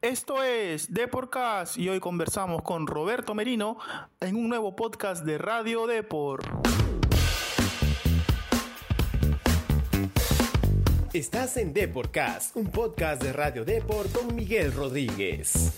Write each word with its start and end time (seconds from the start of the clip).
Esto 0.00 0.44
es 0.44 0.94
Deporcast 0.94 1.76
y 1.76 1.88
hoy 1.88 1.98
conversamos 1.98 2.62
con 2.62 2.86
Roberto 2.86 3.34
Merino 3.34 3.78
en 4.20 4.36
un 4.36 4.48
nuevo 4.48 4.76
podcast 4.76 5.24
de 5.24 5.38
Radio 5.38 5.88
Depor. 5.88 6.40
Estás 11.12 11.56
en 11.56 11.72
Deporcast, 11.72 12.54
un 12.54 12.68
podcast 12.68 13.20
de 13.20 13.32
Radio 13.32 13.64
Depor 13.64 14.08
con 14.12 14.36
Miguel 14.36 14.72
Rodríguez. 14.72 15.74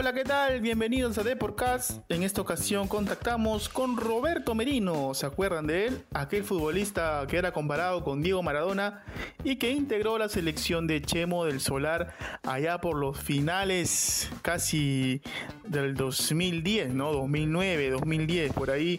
Hola, 0.00 0.14
¿qué 0.14 0.24
tal? 0.24 0.62
Bienvenidos 0.62 1.18
a 1.18 1.22
Deporcast. 1.22 2.10
En 2.10 2.22
esta 2.22 2.40
ocasión 2.40 2.88
contactamos 2.88 3.68
con 3.68 3.98
Roberto 3.98 4.54
Merino. 4.54 5.12
¿Se 5.12 5.26
acuerdan 5.26 5.66
de 5.66 5.88
él? 5.88 6.04
Aquel 6.14 6.42
futbolista 6.42 7.26
que 7.28 7.36
era 7.36 7.52
comparado 7.52 8.02
con 8.02 8.22
Diego 8.22 8.42
Maradona 8.42 9.04
y 9.44 9.56
que 9.56 9.72
integró 9.72 10.16
la 10.16 10.30
selección 10.30 10.86
de 10.86 11.02
Chemo 11.02 11.44
del 11.44 11.60
Solar 11.60 12.14
allá 12.44 12.78
por 12.78 12.96
los 12.96 13.18
finales 13.18 14.30
casi 14.40 15.20
del 15.64 15.94
2010, 15.94 16.94
¿no? 16.94 17.12
2009, 17.12 17.90
2010, 17.90 18.54
por 18.54 18.70
ahí. 18.70 18.98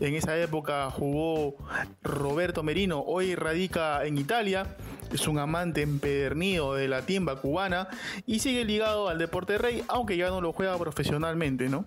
En 0.00 0.14
esa 0.14 0.34
época 0.38 0.90
jugó 0.90 1.56
Roberto 2.02 2.62
Merino. 2.62 3.00
Hoy 3.00 3.34
radica 3.34 4.02
en 4.06 4.16
Italia 4.16 4.78
es 5.12 5.26
un 5.26 5.38
amante 5.38 5.82
empedernido 5.82 6.74
de 6.74 6.88
la 6.88 7.02
timba 7.02 7.40
cubana 7.40 7.88
y 8.26 8.40
sigue 8.40 8.64
ligado 8.64 9.08
al 9.08 9.18
deporte 9.18 9.56
rey, 9.58 9.82
aunque 9.88 10.16
ya 10.16 10.28
no 10.28 10.37
lo 10.40 10.52
juega 10.52 10.76
profesionalmente, 10.78 11.68
¿no? 11.68 11.84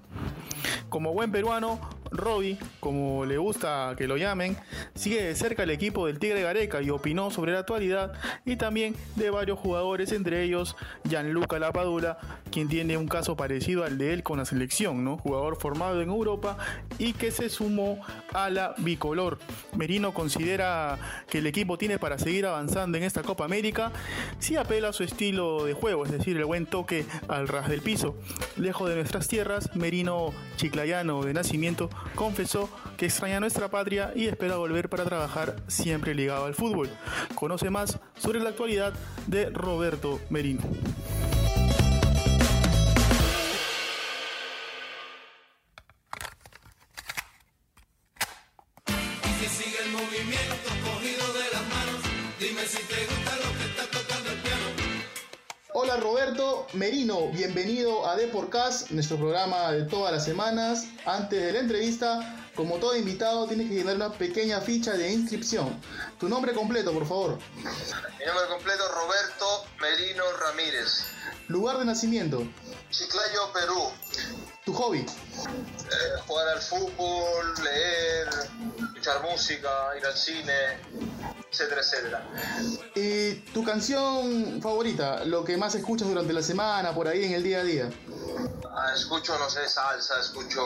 Como 0.90 1.14
buen 1.14 1.32
peruano, 1.32 1.80
Robbie, 2.12 2.58
como 2.80 3.26
le 3.26 3.38
gusta 3.38 3.96
que 3.98 4.08
lo 4.08 4.18
llamen, 4.18 4.58
sigue 4.96 5.24
de 5.24 5.36
cerca 5.36 5.64
el 5.64 5.70
equipo 5.70 6.08
del 6.08 6.20
Tigre 6.20 6.42
Gareca 6.42 6.82
y 6.82 6.90
opinó 6.90 7.32
sobre 7.32 7.54
la 7.54 7.60
actualidad 7.60 8.14
y 8.46 8.58
también 8.58 8.96
de 9.16 9.30
varios 9.30 9.58
jugadores, 9.58 10.12
entre 10.12 10.44
ellos 10.44 10.76
Gianluca 11.08 11.58
Lapadula, 11.58 12.18
quien 12.52 12.68
tiene 12.68 12.98
un 12.98 13.08
caso 13.08 13.36
parecido 13.36 13.86
al 13.86 13.98
de 13.98 14.14
él 14.14 14.24
con 14.24 14.40
la 14.40 14.46
selección, 14.46 15.04
¿no? 15.04 15.18
Jugador 15.18 15.58
formado 15.60 16.02
en 16.02 16.10
Europa 16.10 16.58
y 17.00 17.14
que 17.14 17.32
se 17.32 17.50
sumó 17.50 18.02
a 18.34 18.50
la 18.50 18.76
bicolor. 18.78 19.40
Merino 19.76 20.14
considera 20.14 20.98
que 21.30 21.38
el 21.38 21.48
equipo 21.48 21.78
tiene 21.78 21.98
para 21.98 22.20
seguir 22.20 22.46
avanzando 22.46 22.98
en 22.98 23.04
esta 23.04 23.24
Copa 23.24 23.46
América 23.46 23.92
si 24.40 24.58
apela 24.58 24.90
a 24.90 24.94
su 24.94 25.04
estilo 25.04 25.66
de 25.66 25.74
juego, 25.74 26.06
es 26.06 26.12
decir, 26.12 26.36
el 26.38 26.46
buen 26.46 26.66
toque 26.66 27.06
al 27.30 27.48
ras 27.48 27.70
del 27.70 27.82
piso. 27.82 28.16
Lejos 28.58 28.90
de 28.90 28.96
nuestras 28.96 29.28
tierras, 29.28 29.74
Merino 29.76 30.34
chiclayano 30.58 31.24
de 31.24 31.34
nacimiento 31.34 31.90
confesó 32.16 32.70
que 32.98 33.06
extraña 33.06 33.40
nuestra 33.40 33.70
patria 33.70 34.12
y 34.16 34.28
espera 34.28 34.58
volver 34.58 34.90
para 34.90 35.06
trabajar 35.06 35.56
siempre 35.68 36.14
ligado 36.14 36.46
al 36.46 36.56
fútbol. 36.56 36.90
Conoce 37.36 37.70
más 37.70 38.00
sobre 38.18 38.40
la 38.40 38.50
actualidad 38.50 38.94
de 39.28 39.50
Roberto 39.50 40.20
Merino. 40.30 40.62
Bienvenido 57.42 58.08
a 58.08 58.16
Deporcast, 58.16 58.92
nuestro 58.92 59.18
programa 59.18 59.72
de 59.72 59.86
todas 59.86 60.14
las 60.14 60.24
semanas. 60.24 60.86
Antes 61.08 61.42
de 61.42 61.52
la 61.52 61.58
entrevista, 61.58 62.52
como 62.56 62.76
todo 62.76 62.96
invitado, 62.96 63.48
tienes 63.48 63.68
que 63.68 63.78
llenar 63.78 63.96
una 63.96 64.12
pequeña 64.12 64.62
ficha 64.62 64.94
de 64.94 65.12
inscripción. 65.12 65.82
Tu 66.20 66.30
nombre 66.30 66.54
completo, 66.54 66.94
por 66.94 67.08
favor. 67.08 67.40
Mi 67.56 67.64
nombre 67.64 68.46
completo 68.48 68.84
Roberto 68.90 69.66
Merino 69.82 70.24
Ramírez. 70.40 71.08
Lugar 71.48 71.80
de 71.80 71.86
nacimiento. 71.86 72.44
Chiclayo, 72.92 73.52
Perú. 73.54 73.90
Tu 74.64 74.74
hobby. 74.74 75.00
Eh, 75.00 76.22
jugar 76.28 76.48
al 76.50 76.62
fútbol, 76.62 77.54
leer, 77.64 78.30
escuchar 79.02 79.24
música, 79.24 79.70
ir 79.98 80.06
al 80.06 80.16
cine, 80.16 80.54
etcétera, 81.52 81.82
etcétera. 81.82 82.24
¿Y 82.94 83.34
tu 83.52 83.64
canción 83.64 84.62
favorita? 84.62 85.26
Lo 85.26 85.44
que 85.44 85.58
más 85.58 85.74
escuchas 85.74 86.08
durante 86.08 86.32
la 86.34 86.44
semana, 86.44 86.94
por 86.94 87.08
ahí 87.08 87.26
en 87.26 87.34
el 87.34 87.42
día 87.42 87.62
a 87.62 87.64
día. 87.64 87.90
Ah, 88.70 88.94
escucho, 88.96 89.38
no 89.40 89.50
sé, 89.50 89.68
salsa, 89.68 90.20
escucho, 90.20 90.62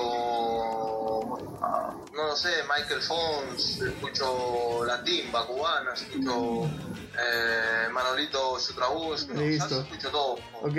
ah, 1.62 1.96
no 2.14 2.28
lo 2.28 2.36
sé, 2.36 2.50
Michael 2.64 3.02
Fons, 3.02 3.82
escucho 3.82 4.84
la 4.86 5.02
timba 5.02 5.48
cubana, 5.48 5.94
escucho 5.94 6.70
eh, 7.18 7.88
Manolito 7.90 8.58
escucho, 8.58 9.34
Listo. 9.34 9.82
escucho 9.82 10.10
todo. 10.10 10.36
Ok. 10.62 10.78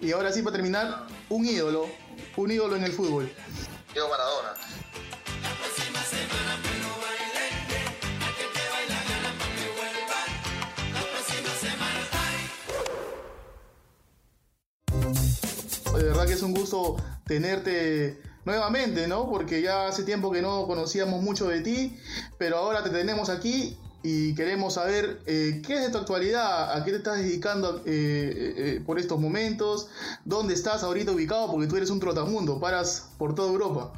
Y 0.00 0.10
ahora 0.10 0.32
sí, 0.32 0.42
para 0.42 0.56
terminar, 0.56 1.06
un 1.28 1.46
ídolo. 1.46 1.86
Un 2.36 2.50
ídolo 2.50 2.74
en 2.74 2.82
el 2.82 2.92
fútbol. 2.92 3.32
Diego 3.92 4.08
Maradona. 4.08 4.54
De 15.98 16.04
verdad 16.04 16.26
que 16.26 16.34
es 16.34 16.42
un 16.42 16.54
gusto 16.54 16.96
tenerte 17.26 18.22
nuevamente, 18.44 19.08
¿no? 19.08 19.28
Porque 19.28 19.60
ya 19.60 19.88
hace 19.88 20.04
tiempo 20.04 20.30
que 20.30 20.40
no 20.40 20.66
conocíamos 20.68 21.22
mucho 21.22 21.48
de 21.48 21.60
ti, 21.60 21.98
pero 22.38 22.58
ahora 22.58 22.84
te 22.84 22.90
tenemos 22.90 23.28
aquí 23.30 23.76
y 24.04 24.32
queremos 24.36 24.74
saber 24.74 25.20
eh, 25.26 25.60
qué 25.66 25.74
es 25.74 25.80
de 25.82 25.90
tu 25.90 25.98
actualidad, 25.98 26.72
a 26.72 26.84
qué 26.84 26.92
te 26.92 26.98
estás 26.98 27.18
dedicando 27.18 27.82
eh, 27.84 28.54
eh, 28.56 28.82
por 28.86 29.00
estos 29.00 29.18
momentos, 29.18 29.88
dónde 30.24 30.54
estás 30.54 30.84
ahorita 30.84 31.10
ubicado, 31.10 31.50
porque 31.50 31.66
tú 31.66 31.76
eres 31.76 31.90
un 31.90 31.98
trotamundo, 31.98 32.60
paras 32.60 33.08
por 33.18 33.34
toda 33.34 33.50
Europa. 33.50 33.92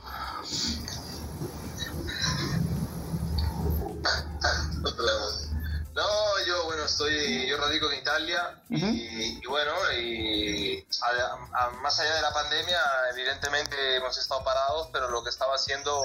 Estoy, 6.91 7.47
yo 7.49 7.57
radico 7.57 7.91
en 7.91 7.99
Italia 7.99 8.61
y, 8.69 9.39
y 9.43 9.47
bueno, 9.47 9.73
y 9.93 10.87
a- 11.03 11.65
a- 11.65 11.71
más 11.83 11.99
allá 12.01 12.15
de 12.17 12.23
la 12.23 12.33
pandemia, 12.33 12.81
evidentemente 13.13 13.97
hemos 13.97 14.17
estado 14.19 14.43
parados, 14.45 14.89
pero 14.93 15.09
lo 15.11 15.23
que 15.23 15.31
estaba 15.31 15.55
haciendo, 15.55 16.01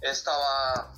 estaba 0.00 0.92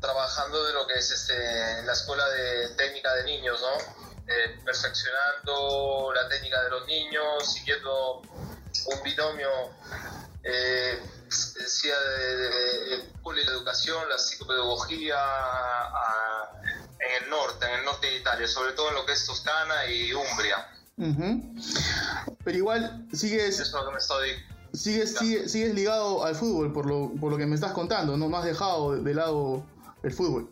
trabajando 0.00 0.64
de 0.64 0.72
lo 0.72 0.86
que 0.86 0.94
es 0.94 1.10
este, 1.10 1.82
la 1.84 1.92
escuela 1.92 2.28
de 2.30 2.68
técnica 2.76 3.14
de 3.14 3.24
niños, 3.24 3.60
¿no? 3.60 4.00
Eh, 4.32 4.60
perfeccionando 4.64 6.12
la 6.14 6.28
técnica 6.28 6.62
de 6.62 6.70
los 6.70 6.86
niños, 6.86 7.52
siguiendo 7.52 8.22
un 8.86 9.02
binomio 9.02 9.50
eh, 10.42 11.02
decía 11.58 11.98
de, 12.00 12.36
de, 12.36 12.48
de 12.96 13.44
la 13.44 13.50
educación, 13.52 14.08
la 14.08 14.18
psicopedagogía 14.18 15.16
a- 15.16 16.09
sobre 18.46 18.72
todo 18.72 18.88
en 18.88 18.94
lo 18.94 19.06
que 19.06 19.12
es 19.12 19.26
Toscana 19.26 19.86
y 19.86 20.12
Umbria. 20.12 20.66
Ujú. 20.96 21.54
Pero 22.44 22.56
igual 22.58 23.06
sigues, 23.12 23.54
Eso 23.54 23.62
es 23.62 23.72
lo 23.72 23.86
que 23.86 23.92
me 23.92 23.98
estoy... 23.98 24.30
sigues, 24.72 25.16
sigues, 25.16 25.52
sigues 25.52 25.74
ligado 25.74 26.24
al 26.24 26.34
fútbol, 26.34 26.72
por 26.72 26.86
lo, 26.86 27.10
por 27.20 27.30
lo 27.30 27.38
que 27.38 27.46
me 27.46 27.54
estás 27.54 27.72
contando, 27.72 28.16
no, 28.16 28.28
no 28.28 28.36
has 28.36 28.44
dejado 28.44 28.92
de, 28.94 29.02
de 29.02 29.14
lado 29.14 29.62
el 30.02 30.12
fútbol. 30.12 30.50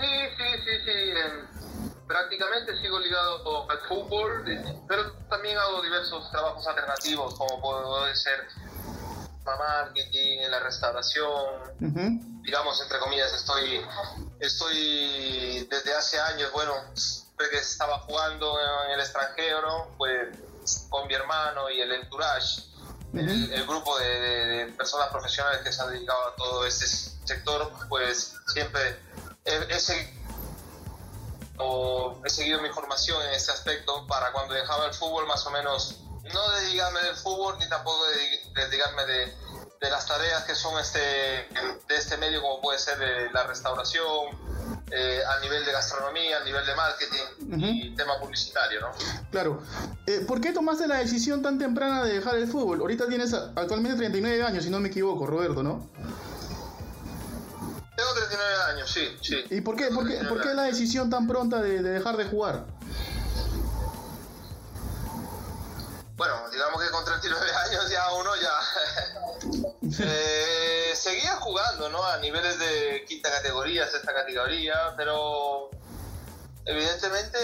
Sí, 0.00 0.10
sí, 0.36 0.44
sí, 0.64 0.70
sí. 0.84 1.10
em, 1.10 1.46
prácticamente 2.06 2.76
sigo 2.80 2.98
ligado 2.98 3.70
al 3.70 3.78
fútbol, 3.88 4.44
pero 4.88 5.12
también 5.28 5.56
hago 5.58 5.82
diversos 5.82 6.30
trabajos 6.30 6.66
alternativos, 6.66 7.34
como 7.34 7.60
puede 7.60 8.14
ser 8.16 8.46
marketing, 9.44 10.38
en 10.40 10.50
la 10.50 10.60
restauración, 10.60 11.60
Ujú. 11.80 12.42
digamos, 12.42 12.80
entre 12.82 12.98
comillas, 12.98 13.32
estoy, 13.34 13.80
estoy 14.40 15.66
desde 15.70 15.94
hace 15.94 16.20
años, 16.20 16.50
bueno, 16.52 16.74
que 17.50 17.56
estaba 17.58 17.98
jugando 18.00 18.56
en 18.86 18.92
el 18.92 19.00
extranjero, 19.00 19.90
pues 19.98 20.28
con 20.88 21.06
mi 21.08 21.14
hermano 21.14 21.68
y 21.70 21.80
el 21.80 21.92
entourage, 21.92 22.62
el, 23.12 23.52
el 23.52 23.66
grupo 23.66 23.98
de, 23.98 24.06
de- 24.08 24.46
de 24.66 24.72
personas 24.72 25.08
profesionales 25.08 25.60
que 25.62 25.72
se 25.72 25.82
han 25.82 25.90
dedicado 25.92 26.28
a 26.28 26.34
todo 26.36 26.64
este 26.66 26.86
sector, 26.86 27.70
pues 27.88 28.34
siempre 28.52 28.98
he, 29.44 29.54
he 29.56 29.76
segui- 29.78 30.10
o 31.58 32.20
he 32.24 32.30
seguido 32.30 32.60
mi 32.60 32.70
formación 32.70 33.22
en 33.26 33.34
este 33.34 33.52
aspecto 33.52 34.06
para 34.06 34.32
cuando 34.32 34.54
dejaba 34.54 34.86
el 34.86 34.94
fútbol 34.94 35.26
más 35.26 35.46
o 35.46 35.50
menos 35.50 35.96
no 36.32 36.50
dedicarme 36.52 37.00
del 37.02 37.16
fútbol 37.16 37.58
ni 37.58 37.68
tampoco 37.68 38.04
dedi- 38.10 38.52
dedicarme 38.54 39.04
de, 39.06 39.36
de 39.84 39.90
las 39.90 40.06
tareas 40.06 40.44
que 40.44 40.54
son 40.54 40.80
este 40.80 40.98
de 40.98 41.96
este 41.96 42.16
medio 42.16 42.40
como 42.40 42.60
puede 42.62 42.78
ser 42.78 43.00
eh, 43.02 43.28
la 43.32 43.44
restauración 43.46 44.28
eh, 44.90 45.20
a 45.28 45.40
nivel 45.40 45.64
de 45.64 45.72
gastronomía, 45.72 46.38
a 46.38 46.44
nivel 46.44 46.64
de 46.64 46.74
marketing 46.74 47.58
y 47.58 47.94
tema 47.94 48.18
publicitario, 48.18 48.80
¿no? 48.80 48.92
Claro. 49.30 49.62
Eh, 50.06 50.24
¿Por 50.26 50.40
qué 50.40 50.52
tomaste 50.52 50.86
la 50.86 50.98
decisión 50.98 51.42
tan 51.42 51.58
temprana 51.58 52.04
de 52.04 52.14
dejar 52.14 52.36
el 52.36 52.46
fútbol? 52.46 52.80
Ahorita 52.80 53.06
tienes 53.08 53.34
actualmente 53.34 53.96
39 53.98 54.42
años, 54.42 54.64
si 54.64 54.70
no 54.70 54.80
me 54.80 54.88
equivoco, 54.88 55.26
Roberto, 55.26 55.62
¿no? 55.62 55.90
Tengo 57.96 58.08
con 58.08 58.16
39 58.16 58.54
años, 58.72 58.90
sí, 58.90 59.16
sí. 59.20 59.44
¿Y 59.50 59.60
por 59.60 59.76
qué, 59.76 59.88
por 59.88 60.06
qué, 60.06 60.24
por 60.28 60.40
qué 60.40 60.54
la 60.54 60.64
decisión 60.64 61.10
tan 61.10 61.26
pronta 61.26 61.60
de, 61.60 61.82
de 61.82 61.90
dejar 61.90 62.16
de 62.16 62.24
jugar? 62.24 62.64
Bueno, 66.16 66.34
digamos 66.50 66.82
que 66.82 66.90
con 66.90 67.04
39 67.04 67.46
años 67.68 67.90
ya 67.90 68.12
uno 68.14 68.30
ya 68.36 68.50
eh, 70.00 70.92
seguía 70.94 71.36
jugando, 71.36 71.88
¿no? 71.88 72.04
A 72.04 72.18
niveles 72.18 72.58
de 72.58 73.04
quinta 73.06 73.30
categoría, 73.30 73.88
sexta 73.88 74.14
categoría, 74.14 74.94
pero 74.96 75.70
evidentemente 76.64 77.38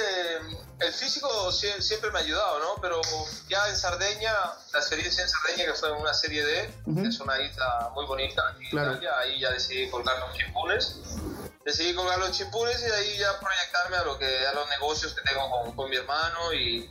el 0.81 0.93
físico 0.93 1.53
siempre 1.53 2.11
me 2.11 2.19
ha 2.19 2.23
ayudado, 2.23 2.59
¿no? 2.61 2.81
Pero 2.81 3.01
ya 3.49 3.69
en 3.69 3.77
Sardeña, 3.77 4.33
la 4.73 4.79
experiencia 4.79 5.23
en 5.23 5.29
Sardeña, 5.29 5.67
que 5.67 5.75
fue 5.75 5.93
una 5.93 6.15
serie 6.15 6.45
D, 6.45 6.75
es 7.07 7.21
una 7.21 7.39
isla 7.41 7.91
muy 7.95 8.07
bonita 8.07 8.43
aquí 8.49 8.71
claro. 8.71 8.93
Italia, 8.93 9.11
ahí 9.19 9.41
ya 9.41 9.51
decidí 9.51 9.91
colgar 9.91 10.19
los 10.21 10.37
chimpunes. 10.37 10.97
Decidí 11.65 11.95
colgar 11.95 12.19
los 12.19 12.33
chimpunes 12.33 12.81
y 12.81 12.87
de 12.87 12.95
ahí 12.95 13.19
ya 13.19 13.39
proyectarme 13.39 13.97
a, 13.99 14.05
lo 14.05 14.19
que, 14.19 14.47
a 14.47 14.55
los 14.55 14.69
negocios 14.71 15.13
que 15.13 15.21
tengo 15.21 15.51
con, 15.51 15.77
con 15.77 15.91
mi 15.91 15.97
hermano 15.97 16.55
y, 16.55 16.89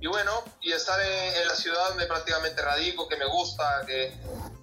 y, 0.00 0.06
bueno, 0.06 0.32
y 0.60 0.72
estar 0.72 1.00
en, 1.00 1.42
en, 1.42 1.48
la 1.48 1.54
ciudad 1.54 1.88
donde 1.88 2.06
prácticamente 2.06 2.62
radico, 2.62 3.08
que 3.08 3.16
me 3.16 3.26
gusta, 3.26 3.82
que 3.86 4.14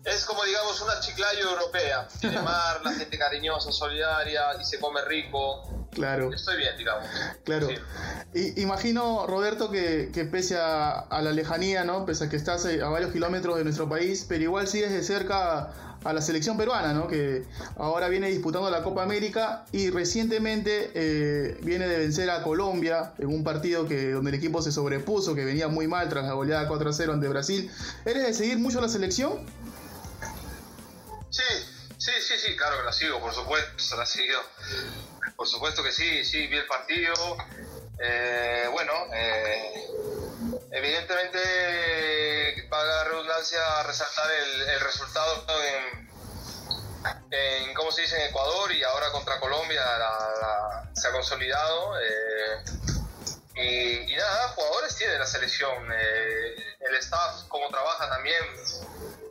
es 0.05 0.25
como 0.25 0.43
digamos 0.43 0.79
una 0.81 0.99
chiclayo 0.99 1.49
europea. 1.49 2.07
Tiene 2.19 2.41
mar, 2.43 2.81
la 2.83 2.91
gente 2.93 3.17
cariñosa, 3.17 3.71
solidaria 3.71 4.55
y 4.59 4.65
se 4.65 4.79
come 4.79 5.01
rico 5.05 5.83
Claro. 5.93 6.33
Estoy 6.33 6.57
bien, 6.57 6.77
digamos. 6.77 7.05
Claro. 7.43 7.67
Y, 8.33 8.61
imagino, 8.61 9.25
Roberto, 9.27 9.69
que, 9.69 10.11
que 10.13 10.25
pese 10.25 10.57
a, 10.57 10.99
a, 10.99 11.21
la 11.21 11.31
lejanía, 11.31 11.83
¿no? 11.83 12.05
Pese 12.05 12.25
a 12.25 12.29
que 12.29 12.35
estás 12.35 12.65
a 12.65 12.89
varios 12.89 13.11
kilómetros 13.11 13.57
de 13.57 13.63
nuestro 13.63 13.87
país, 13.87 14.25
pero 14.27 14.43
igual 14.43 14.67
sigues 14.67 14.91
de 14.91 15.03
cerca 15.03 15.92
a 16.03 16.13
la 16.13 16.21
selección 16.21 16.57
peruana, 16.57 16.93
¿no? 16.93 17.07
Que 17.07 17.43
ahora 17.77 18.09
viene 18.09 18.29
disputando 18.29 18.69
la 18.69 18.83
Copa 18.83 19.03
América 19.03 19.65
y 19.71 19.89
recientemente 19.89 20.91
eh, 20.93 21.57
viene 21.61 21.87
de 21.87 21.97
vencer 21.97 22.29
a 22.29 22.43
Colombia 22.43 23.13
en 23.17 23.27
un 23.27 23.43
partido 23.43 23.87
que 23.87 24.11
donde 24.11 24.31
el 24.31 24.35
equipo 24.35 24.61
se 24.61 24.71
sobrepuso, 24.71 25.35
que 25.35 25.45
venía 25.45 25.67
muy 25.67 25.87
mal 25.87 26.09
tras 26.09 26.25
la 26.25 26.33
goleada 26.33 26.67
4-0 26.67 27.13
ante 27.13 27.27
Brasil. 27.27 27.71
¿Eres 28.05 28.27
de 28.27 28.33
seguir 28.33 28.57
mucho 28.57 28.81
la 28.81 28.89
selección? 28.89 29.45
Sí, 31.29 31.43
sí, 31.97 32.11
sí, 32.19 32.33
sí, 32.37 32.55
claro 32.55 32.77
que 32.77 32.83
la 32.83 32.93
sigo, 32.93 33.19
por 33.19 33.33
supuesto, 33.33 33.95
la 33.97 34.05
sigo. 34.05 34.39
Por 35.35 35.47
supuesto 35.47 35.83
que 35.83 35.91
sí, 35.91 36.23
sí, 36.23 36.47
vi 36.47 36.57
el 36.57 36.65
partido. 36.67 37.13
Eh, 38.05 38.67
bueno, 38.69 38.91
eh, 39.13 39.87
evidentemente, 40.71 41.39
para 42.69 42.83
la 42.83 43.03
redundancia, 43.05 43.61
resaltar 43.83 44.29
el, 44.29 44.61
el 44.71 44.79
resultado 44.81 45.45
en, 45.63 46.09
en, 47.31 47.73
¿cómo 47.73 47.93
se 47.93 48.01
dice?, 48.01 48.21
en 48.21 48.29
Ecuador 48.29 48.73
y 48.73 48.83
ahora 48.83 49.09
contra 49.11 49.39
Colombia 49.39 49.81
la, 49.97 50.33
la, 50.41 50.89
se 50.93 51.07
ha 51.07 51.11
consolidado. 51.13 51.97
Eh, 52.01 52.63
y, 53.55 54.11
y, 54.13 54.15
nada, 54.17 54.49
jugadores 54.49 54.95
tiene 54.97 55.17
la 55.17 55.25
selección. 55.25 55.89
Eh, 55.93 56.55
el 56.81 56.95
staff, 56.95 57.43
cómo 57.47 57.69
trabaja 57.69 58.09
también, 58.09 58.43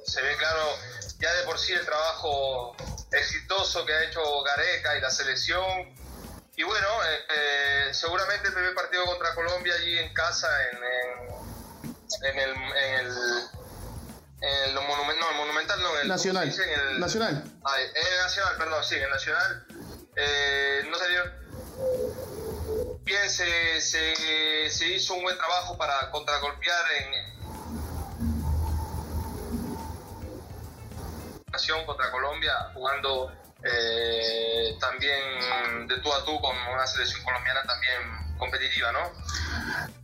se 0.07 0.23
ve 0.23 0.35
claro 0.37 0.79
ya 1.19 1.31
de 1.35 1.43
por 1.45 1.59
sí 1.59 1.75
el 1.75 1.85
trabajo 1.85 2.75
exitoso 3.13 3.85
que 3.85 3.93
ha 3.93 4.05
hecho 4.05 4.43
Gareca 4.43 4.97
y 4.97 5.01
la 5.03 5.11
selección. 5.11 5.95
Y 6.56 6.62
bueno, 6.64 6.87
eh, 6.87 7.88
eh, 7.88 7.94
seguramente 7.94 8.49
el 8.49 8.54
primer 8.54 8.75
partido 8.75 9.06
contra 9.06 9.34
Colombia 9.34 9.75
allí 9.75 9.99
en 9.99 10.12
casa, 10.12 10.49
en, 10.70 10.76
en, 10.76 12.26
en 12.26 12.38
el, 12.38 12.50
en 12.50 12.94
el, 12.94 13.12
en 14.40 14.70
el, 14.70 14.75
monument, 14.75 15.19
no, 15.19 15.31
el 15.31 15.37
Monumental, 15.37 15.82
no, 15.82 15.99
el 15.99 16.08
Nacional. 16.08 16.49
En 16.49 16.81
el, 16.81 17.00
Nacional. 17.00 17.44
Ah, 17.64 17.81
en 17.81 18.06
el 18.12 18.19
Nacional, 18.19 18.56
perdón, 18.58 18.84
sí, 18.84 18.96
en 18.96 19.04
el 19.04 19.10
Nacional. 19.10 19.66
Eh, 20.14 20.87
no 20.90 20.99
salió 20.99 21.22
bien, 23.02 23.31
se, 23.31 23.81
se, 23.81 24.70
se, 24.70 24.87
hizo 24.88 25.14
un 25.14 25.22
buen 25.22 25.37
trabajo 25.37 25.78
para 25.78 26.10
contragolpear 26.10 26.84
en, 26.93 27.32
contra 31.87 32.10
Colombia, 32.10 32.52
jugando 32.75 33.32
eh, 33.64 34.76
también 34.81 35.88
de 35.88 35.99
tú 35.99 36.12
a 36.12 36.25
tú 36.25 36.41
con 36.41 36.56
una 36.73 36.87
selección 36.87 37.23
colombiana 37.23 37.62
también 37.64 38.38
competitiva, 38.38 38.93
¿no? 38.93 39.00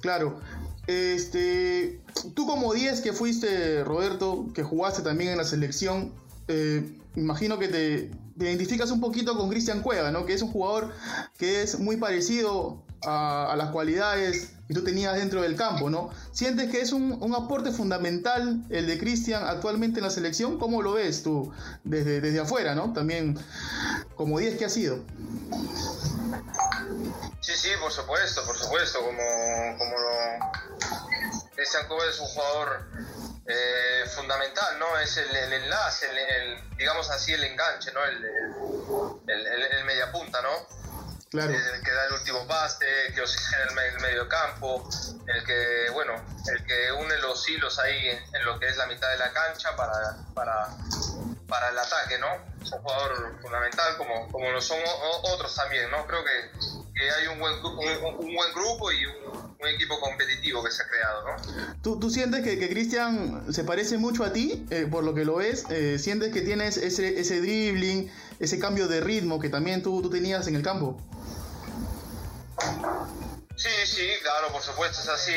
Claro. 0.00 0.40
Este, 0.86 2.00
tú 2.34 2.46
como 2.46 2.72
10 2.72 3.02
que 3.02 3.12
fuiste, 3.12 3.84
Roberto, 3.84 4.46
que 4.54 4.62
jugaste 4.62 5.02
también 5.02 5.32
en 5.32 5.38
la 5.38 5.44
selección, 5.44 6.12
eh, 6.48 6.82
imagino 7.14 7.58
que 7.58 7.68
te, 7.68 8.10
identificas 8.38 8.90
un 8.90 9.00
poquito 9.00 9.36
con 9.36 9.48
Cristian 9.48 9.82
Cueva, 9.82 10.10
¿no? 10.10 10.24
Que 10.24 10.34
es 10.34 10.42
un 10.42 10.50
jugador 10.50 10.92
que 11.38 11.62
es 11.62 11.78
muy 11.78 11.96
parecido 11.96 12.82
a, 13.04 13.54
las 13.56 13.70
cualidades 13.70 14.52
que 14.66 14.74
tú 14.74 14.84
tenías 14.84 15.16
dentro 15.16 15.42
del 15.42 15.56
campo, 15.56 15.90
¿no? 15.90 16.10
¿Sientes 16.32 16.70
que 16.70 16.80
es 16.80 16.92
un, 16.92 17.34
aporte 17.34 17.72
fundamental 17.72 18.62
el 18.70 18.86
de 18.86 18.98
Cristian 18.98 19.44
actualmente 19.44 19.98
en 19.98 20.04
la 20.04 20.10
selección? 20.10 20.58
¿Cómo 20.58 20.82
lo 20.82 20.92
ves 20.94 21.22
tú 21.22 21.52
desde, 21.84 22.20
desde 22.20 22.40
afuera, 22.40 22.74
¿no? 22.74 22.92
También 22.92 23.38
como 24.14 24.38
10 24.38 24.56
que 24.56 24.64
ha 24.64 24.70
sido. 24.70 25.00
Sí, 27.40 27.52
sí, 27.56 27.68
por 27.80 27.90
supuesto, 27.90 28.44
por 28.44 28.56
supuesto, 28.56 28.98
como, 29.00 29.78
como 29.78 29.90
lo... 29.90 31.48
Cristian 31.54 31.88
Cueva 31.88 32.04
es 32.08 32.20
un 32.20 32.26
jugador 32.26 32.86
eh, 33.48 34.04
fundamental, 34.14 34.78
¿no? 34.78 34.98
Es 34.98 35.16
el, 35.16 35.34
el 35.34 35.52
enlace, 35.54 36.08
el, 36.10 36.18
el, 36.18 36.76
digamos 36.76 37.10
así, 37.10 37.32
el 37.32 37.44
enganche, 37.44 37.90
¿no? 37.92 38.04
El, 38.04 38.24
el 39.26 39.84
mediapunta, 39.84 40.42
¿no? 40.42 40.78
Claro. 41.30 41.50
El 41.50 41.82
que 41.82 41.90
da 41.90 42.06
el 42.06 42.12
último 42.14 42.46
pase, 42.46 42.86
que 43.14 43.20
oxigena 43.20 43.64
el, 43.64 43.94
el 43.94 44.00
medio 44.00 44.28
campo, 44.28 44.88
el 45.26 45.44
que, 45.44 45.90
bueno, 45.92 46.14
el 46.46 46.64
que 46.64 46.92
une 46.92 47.18
los 47.18 47.46
hilos 47.48 47.78
ahí 47.78 48.08
en, 48.08 48.34
en, 48.34 48.44
lo 48.46 48.58
que 48.58 48.68
es 48.68 48.76
la 48.78 48.86
mitad 48.86 49.10
de 49.10 49.18
la 49.18 49.30
cancha 49.32 49.76
para, 49.76 50.16
para, 50.34 50.68
para 51.46 51.68
el 51.68 51.78
ataque, 51.78 52.18
¿no? 52.18 52.28
Es 52.62 52.72
un 52.72 52.80
jugador 52.80 53.40
fundamental 53.42 53.96
como, 53.98 54.30
como 54.32 54.50
lo 54.50 54.60
son 54.60 54.78
otros 55.22 55.54
también, 55.54 55.90
¿no? 55.90 56.06
Creo 56.06 56.24
que, 56.24 56.50
que 56.94 57.10
hay 57.10 57.26
un 57.26 57.38
buen, 57.38 57.62
un, 57.62 58.04
un 58.26 58.34
buen 58.34 58.54
grupo 58.54 58.90
y 58.90 59.04
un, 59.04 59.47
un, 59.60 59.68
equipo 59.68 60.00
competitivo 60.00 60.62
que 60.64 60.70
se 60.70 60.82
ha 60.82 60.88
creado, 60.88 61.24
¿no? 61.24 61.74
¿Tú, 61.82 61.98
tú 61.98 62.10
sientes 62.10 62.42
que, 62.42 62.58
que 62.58 62.68
Cristian 62.68 63.52
se 63.52 63.64
parece 63.64 63.98
mucho 63.98 64.24
a 64.24 64.32
ti, 64.32 64.66
eh, 64.70 64.86
por 64.90 65.04
lo 65.04 65.14
que 65.14 65.24
lo 65.24 65.36
ves? 65.36 65.64
Eh, 65.70 65.98
¿Sientes 65.98 66.32
que 66.32 66.40
tienes 66.42 66.76
ese, 66.76 67.20
ese 67.20 67.40
dribbling, 67.40 68.10
ese 68.40 68.58
cambio 68.58 68.88
de 68.88 69.00
ritmo 69.00 69.40
que 69.40 69.48
también 69.48 69.82
tú, 69.82 70.00
tú 70.02 70.10
tenías 70.10 70.46
en 70.46 70.56
el 70.56 70.62
campo? 70.62 71.00
Sí, 73.56 73.68
sí, 73.86 74.08
claro, 74.22 74.52
por 74.52 74.62
supuesto, 74.62 75.00
es 75.00 75.08
así, 75.08 75.32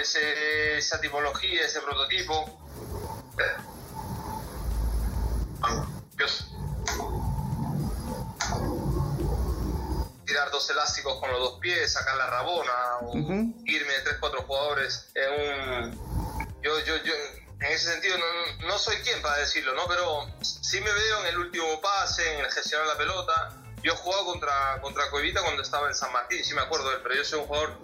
ese, 0.00 0.76
esa 0.76 1.00
tipología, 1.00 1.64
ese 1.64 1.80
prototipo. 1.80 2.58
Tirar 10.32 10.50
dos 10.50 10.70
elásticos 10.70 11.20
con 11.20 11.30
los 11.30 11.40
dos 11.40 11.58
pies, 11.60 11.92
sacar 11.92 12.16
la 12.16 12.26
rabona, 12.26 12.72
o 13.02 13.10
uh 13.10 13.14
-huh. 13.14 13.54
irme 13.66 13.92
de 13.92 14.00
tres, 14.00 14.16
cuatro 14.18 14.40
jugadores 14.44 15.10
en 15.14 15.30
un... 15.30 16.56
Yo, 16.62 16.78
yo, 16.86 16.96
yo, 17.04 17.12
en 17.60 17.70
ese 17.70 17.92
sentido 17.92 18.16
no, 18.16 18.66
no 18.66 18.78
soy 18.78 18.96
quien 19.02 19.20
para 19.20 19.36
decirlo, 19.36 19.74
¿no? 19.74 19.86
Pero 19.86 20.26
sí 20.40 20.80
me 20.80 20.90
veo 20.90 21.20
en 21.20 21.26
el 21.26 21.38
último 21.38 21.78
pase, 21.82 22.32
en 22.32 22.40
el 22.46 22.50
gestionar 22.50 22.86
la 22.86 22.96
pelota, 22.96 23.52
yo 23.82 23.92
he 23.92 23.96
jugado 23.96 24.24
contra, 24.24 24.80
contra 24.80 25.10
Cuevita 25.10 25.42
cuando 25.42 25.60
estaba 25.60 25.86
en 25.88 25.94
San 25.94 26.10
Martín, 26.12 26.42
sí 26.42 26.54
me 26.54 26.62
acuerdo 26.62 26.88
de 26.88 26.96
él, 26.96 27.00
pero 27.02 27.14
yo 27.14 27.24
soy 27.24 27.40
un 27.40 27.46
jugador. 27.46 27.78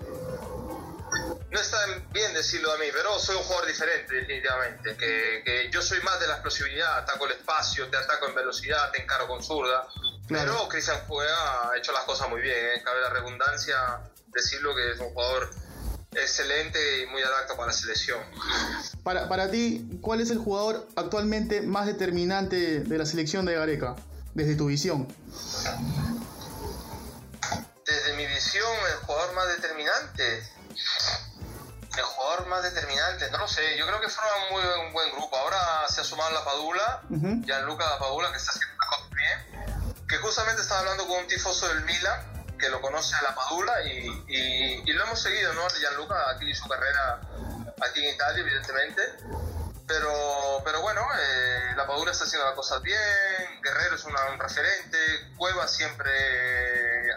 No 1.50 1.60
está 1.60 1.78
bien 2.12 2.32
decirlo 2.32 2.72
a 2.72 2.78
mí, 2.78 2.86
pero 2.94 3.18
soy 3.18 3.36
un 3.36 3.42
jugador 3.42 3.66
diferente, 3.66 4.14
definitivamente. 4.14 4.96
Que, 4.96 5.42
que 5.44 5.70
yo 5.70 5.82
soy 5.82 6.00
más 6.00 6.18
de 6.18 6.28
la 6.28 6.34
explosividad, 6.34 6.96
ataco 6.96 7.26
el 7.26 7.32
espacio, 7.32 7.90
te 7.90 7.98
ataco 7.98 8.26
en 8.26 8.34
velocidad, 8.34 8.90
te 8.90 9.02
encaro 9.02 9.28
con 9.28 9.42
zurda. 9.44 9.86
Claro. 10.28 10.52
Pero 10.52 10.68
Cristian 10.68 10.99
Juega 11.08 11.70
ha 11.70 11.76
hecho 11.76 11.92
las 11.92 12.04
cosas 12.04 12.28
muy 12.28 12.40
bien, 12.40 12.56
¿eh? 12.56 12.82
cabe 12.85 13.00
la 13.00 13.11
redundancia 13.11 13.76
decirlo 14.26 14.75
que 14.76 14.92
es 14.92 15.00
un 15.00 15.12
jugador 15.12 15.50
excelente 16.12 17.02
y 17.02 17.06
muy 17.06 17.23
adaptado 17.23 17.56
para 17.56 17.68
la 17.68 17.73
selección. 17.73 18.20
Para, 19.02 19.28
para 19.28 19.50
ti, 19.50 19.99
¿cuál 20.00 20.20
es 20.20 20.30
el 20.30 20.38
jugador 20.38 20.87
actualmente 20.97 21.62
más 21.62 21.87
determinante 21.87 22.80
de 22.80 22.99
la 22.99 23.06
selección 23.06 23.47
de 23.47 23.54
Gareca? 23.54 23.97
desde 24.38 24.54
tu 24.54 24.66
visión? 24.66 25.08
Desde 27.85 28.12
mi 28.14 28.26
visión, 28.26 28.70
el 28.92 28.99
jugador 29.04 29.35
más 29.35 29.49
determinante. 29.49 30.49
El 31.97 32.04
jugador 32.04 32.47
más 32.47 32.62
determinante, 32.62 33.28
no 33.32 33.38
lo 33.38 33.49
sé. 33.49 33.76
Yo 33.76 33.85
creo 33.87 34.00
que 34.00 34.08
forma 34.08 34.30
un, 34.44 34.52
muy, 34.52 34.87
un 34.87 34.92
buen 34.92 35.11
grupo. 35.11 35.37
Ahora 35.37 35.58
se 35.88 36.02
ha 36.02 36.04
sumado 36.04 36.30
la 36.30 36.44
Padula, 36.44 37.02
uh 37.11 37.16
-huh. 37.16 37.44
Gianluca 37.44 37.99
Padula, 37.99 38.30
que 38.30 38.37
está 38.37 38.52
haciendo. 38.52 38.77
Que 40.08 40.16
justamente 40.16 40.62
estaba 40.62 40.80
hablando 40.80 41.06
con 41.06 41.18
un 41.20 41.26
tifoso 41.26 41.68
del 41.68 41.82
Milan, 41.84 42.46
que 42.58 42.68
lo 42.70 42.80
conoce 42.80 43.14
a 43.14 43.22
la 43.22 43.34
Padula, 43.34 43.82
y, 43.84 44.84
lo 44.92 45.04
hemos 45.04 45.20
seguido, 45.20 45.52
¿no? 45.52 45.68
Gianluca, 45.68 46.30
aquí 46.30 46.52
su 46.54 46.66
carrera, 46.66 47.20
aquí 47.80 48.04
en 48.04 48.14
Italia, 48.14 48.40
evidentemente 48.40 49.02
pero, 49.88 50.60
pero 50.64 50.82
bueno, 50.82 51.00
eh, 51.18 51.72
la 51.74 51.86
Padula 51.86 52.12
está 52.12 52.24
haciendo 52.24 52.46
las 52.46 52.54
cosas 52.54 52.82
bien, 52.82 52.98
Guerrero 53.62 53.96
es 53.96 54.04
un 54.04 54.14
referente, 54.38 54.98
Cueva 55.36 55.66
siempre 55.66 56.10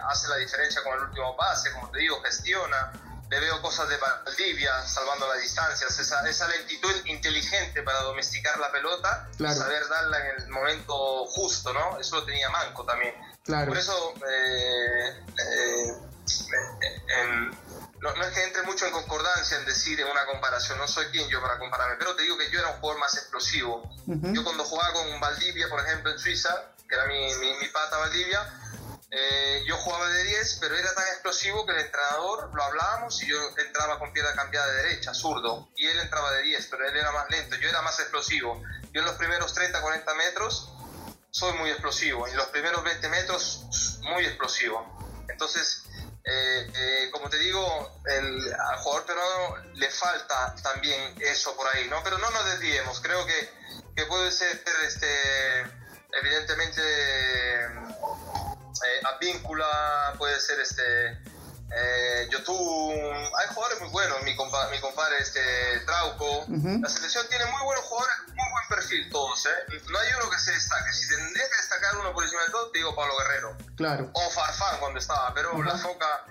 hace 0.08 0.30
la 0.30 0.38
diferencia 0.38 0.82
con 0.82 0.94
el 0.98 1.04
último 1.04 1.36
pase, 1.36 1.72
como 1.74 1.92
te 1.92 2.00
digo, 2.00 2.22
gestiona. 2.22 2.94
Le 3.32 3.40
veo 3.40 3.62
cosas 3.62 3.88
de 3.88 3.96
Valdivia, 3.96 4.86
salvando 4.86 5.26
las 5.28 5.42
distancias, 5.42 5.98
esa, 5.98 6.28
esa 6.30 6.48
lentitud 6.50 6.94
inteligente 7.06 7.82
para 7.82 8.02
domesticar 8.02 8.60
la 8.60 8.70
pelota, 8.74 9.30
saber 9.38 9.88
darla 9.88 10.20
en 10.20 10.42
el 10.42 10.50
momento 10.50 11.26
justo, 11.28 11.74
¿no? 11.74 11.98
Eso 11.98 12.18
lo 12.18 12.26
tenía 12.26 12.50
Manco 12.50 12.84
también. 12.84 13.16
Por 13.46 13.78
eso, 13.78 14.14
eh, 14.30 15.24
eh, 15.38 15.96
no, 18.02 18.16
no, 18.16 18.24
es 18.24 18.34
que 18.34 18.44
entre 18.44 18.64
mucho 18.64 18.86
en 18.86 18.92
concordancia 18.92 19.58
en 19.58 19.66
decir 19.66 20.00
en 20.00 20.08
una 20.08 20.26
comparación, 20.26 20.78
no 20.78 20.88
soy 20.88 21.06
quien 21.06 21.30
yo 21.30 21.42
para 21.42 21.58
compararme, 21.58 21.96
pero 21.98 22.16
te 22.16 22.24
digo 22.24 22.38
que 22.38 22.50
yo 22.50 22.60
era 22.60 22.70
un 22.70 22.80
jugador 22.80 23.00
más 23.00 23.16
explosivo. 23.16 23.90
Yo 24.08 24.44
cuando 24.44 24.66
jugaba 24.66 24.94
con 24.94 25.20
Valdivia, 25.20 25.70
por 25.70 25.80
ejemplo, 25.80 26.12
en 26.12 26.20
Suiza, 26.20 26.74
que 26.90 26.96
era 26.96 27.06
mi, 27.06 27.34
mi, 27.36 27.68
pata 27.70 27.98
Valdivia, 27.98 28.42
eh, 29.12 29.64
yo 29.68 29.76
jugaba 29.78 30.08
de 30.10 30.24
10, 30.24 30.58
pero 30.62 30.78
era 30.78 30.94
tan 30.94 31.06
explosivo 31.08 31.66
que 31.66 31.74
el 31.74 31.80
entrenador, 31.80 32.50
lo 32.54 32.64
hablábamos 32.64 33.22
y 33.22 33.28
yo 33.28 33.38
entraba 33.58 34.00
con 34.00 34.14
pierna 34.14 34.34
cambiada 34.34 34.68
de 34.68 34.84
derecha, 34.84 35.14
zurdo, 35.14 35.70
y 35.76 35.86
él 35.88 36.00
entraba 36.00 36.32
de 36.32 36.44
10, 36.44 36.68
pero 36.68 36.88
él 36.88 36.96
era 36.96 37.12
más 37.12 37.30
lento, 37.30 37.58
yo 37.58 37.68
era 37.68 37.82
más 37.82 38.00
explosivo. 38.00 38.64
Yo 38.94 39.02
en 39.02 39.06
los 39.06 39.16
primeros 39.16 39.54
30, 39.54 39.82
40 39.82 40.14
metros 40.16 40.72
soy 41.30 41.54
muy 41.58 41.70
explosivo, 41.70 42.26
en 42.28 42.38
los 42.38 42.48
primeros 42.48 42.84
20 42.84 43.10
metros 43.10 43.66
muy 44.02 44.26
explosivo. 44.26 45.26
Entonces, 45.30 45.84
eh, 46.24 46.72
eh, 46.74 47.10
como 47.12 47.30
te 47.30 47.38
digo, 47.38 48.02
el, 48.06 48.54
al 48.54 48.78
jugador 48.78 49.06
peruano 49.06 49.58
le 49.74 49.90
falta 49.90 50.56
también 50.62 51.16
eso 51.20 51.56
por 51.56 51.68
ahí, 51.68 51.88
¿no? 51.90 52.02
Pero 52.04 52.18
no 52.18 52.30
nos 52.30 52.46
desviemos, 52.46 53.02
creo 53.02 53.26
que, 53.26 53.50
que 53.96 54.06
puede 54.06 54.32
ser, 54.32 54.62
este, 54.86 55.62
evidentemente, 56.14 56.82
eh, 58.84 59.02
Advíncula, 59.06 60.14
puede 60.18 60.40
ser 60.40 60.60
este 60.60 61.20
eh, 61.74 62.28
YouTube, 62.30 62.92
hay 63.40 63.48
jugadores 63.54 63.80
muy 63.80 63.90
buenos, 63.92 64.22
mi, 64.24 64.36
compa, 64.36 64.68
mi 64.70 64.80
compadre 64.82 65.20
este, 65.20 65.40
Trauco. 65.86 66.46
La 66.50 66.90
selección 66.90 67.26
tiene 67.30 67.46
muy 67.46 67.64
buenos 67.64 67.86
jugadores, 67.86 68.18
muy 68.28 68.52
buen 68.52 68.68
perfil 68.70 69.10
todos. 69.10 69.46
¿eh? 69.46 69.80
No 69.90 69.98
hay 69.98 70.10
uno 70.18 70.30
que 70.30 70.38
se 70.38 70.52
destaque. 70.52 70.92
Si 70.92 71.08
tendría 71.08 71.50
que 71.50 71.56
destacar 71.56 71.96
uno 71.98 72.14
por 72.14 72.24
encima 72.24 72.44
de 72.44 72.50
todo, 72.50 72.72
te 72.72 72.80
digo 72.80 72.94
Pablo 72.94 73.18
Guerrero. 73.20 73.58
Claro. 73.78 74.10
O 74.14 74.30
Farfán 74.32 74.80
cuando 74.80 75.00
estaba, 75.00 75.34
pero 75.34 75.64
la 75.64 75.78
Foca 75.78 76.26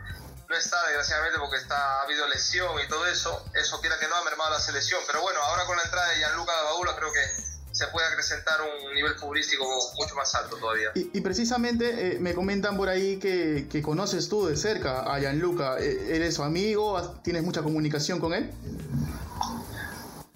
no 0.47 0.57
está 0.57 0.85
desgraciadamente 0.89 1.39
porque 1.39 1.57
está, 1.57 2.01
ha 2.01 2.03
habido 2.03 2.27
lesión 2.29 2.79
y 2.79 2.89
todo 2.89 3.07
eso. 3.07 3.47
Eso 3.55 3.81
quiera 3.81 3.99
que 3.99 4.09
no 4.09 4.17
ha 4.17 4.25
mermado 4.25 4.51
la 4.51 4.61
selección. 4.61 5.01
Pero 5.07 5.23
bueno, 5.23 5.41
ahora 5.41 5.65
con 5.65 5.77
la 5.79 5.85
entrada 5.85 6.09
de 6.09 6.17
Gianluca 6.17 6.53
Baula 6.65 6.97
creo 6.97 7.13
que 7.13 7.50
se 7.81 7.87
puede 7.87 8.07
acrecentar 8.09 8.61
un 8.61 8.95
nivel 8.95 9.15
futbolístico 9.15 9.65
mucho 9.97 10.15
más 10.15 10.35
alto 10.35 10.57
todavía. 10.57 10.91
Y, 10.95 11.19
precisamente 11.23 12.17
eh, 12.17 12.19
me 12.21 12.35
comentan 12.35 12.77
por 12.77 12.91
ahí 12.91 13.19
que, 13.19 13.69
que, 13.71 13.81
conoces 13.81 14.29
tú 14.29 14.47
de 14.47 14.57
cerca 14.59 15.01
a 15.01 15.19
Gianluca. 15.19 15.79
Eh, 15.79 16.17
¿Eres 16.17 16.35
su 16.35 16.43
amigo? 16.43 17.01
¿Tienes 17.25 17.43
mucha 17.43 17.63
comunicación 17.63 18.21
con 18.21 18.35
él? 18.35 18.51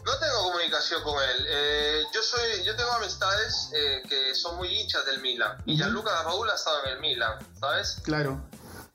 No 0.06 0.18
tengo 0.18 0.42
comunicación 0.44 1.02
con 1.02 1.22
él. 1.22 1.46
Eh, 1.46 2.02
yo 2.14 2.22
soy, 2.22 2.64
yo 2.64 2.74
tengo 2.76 2.92
amistades 2.92 3.70
que 4.08 4.34
son 4.34 4.56
muy 4.56 4.68
hinchas 4.68 5.04
del 5.04 5.20
Milan. 5.20 5.62
Y 5.66 5.76
Gianluca 5.76 6.12
da 6.12 6.24
Paula 6.24 6.52
ha 6.52 6.56
estado 6.56 6.82
en 6.84 6.92
el 6.92 7.00
Milan, 7.00 7.38
¿sabes? 7.60 7.98
Claro. 8.04 8.40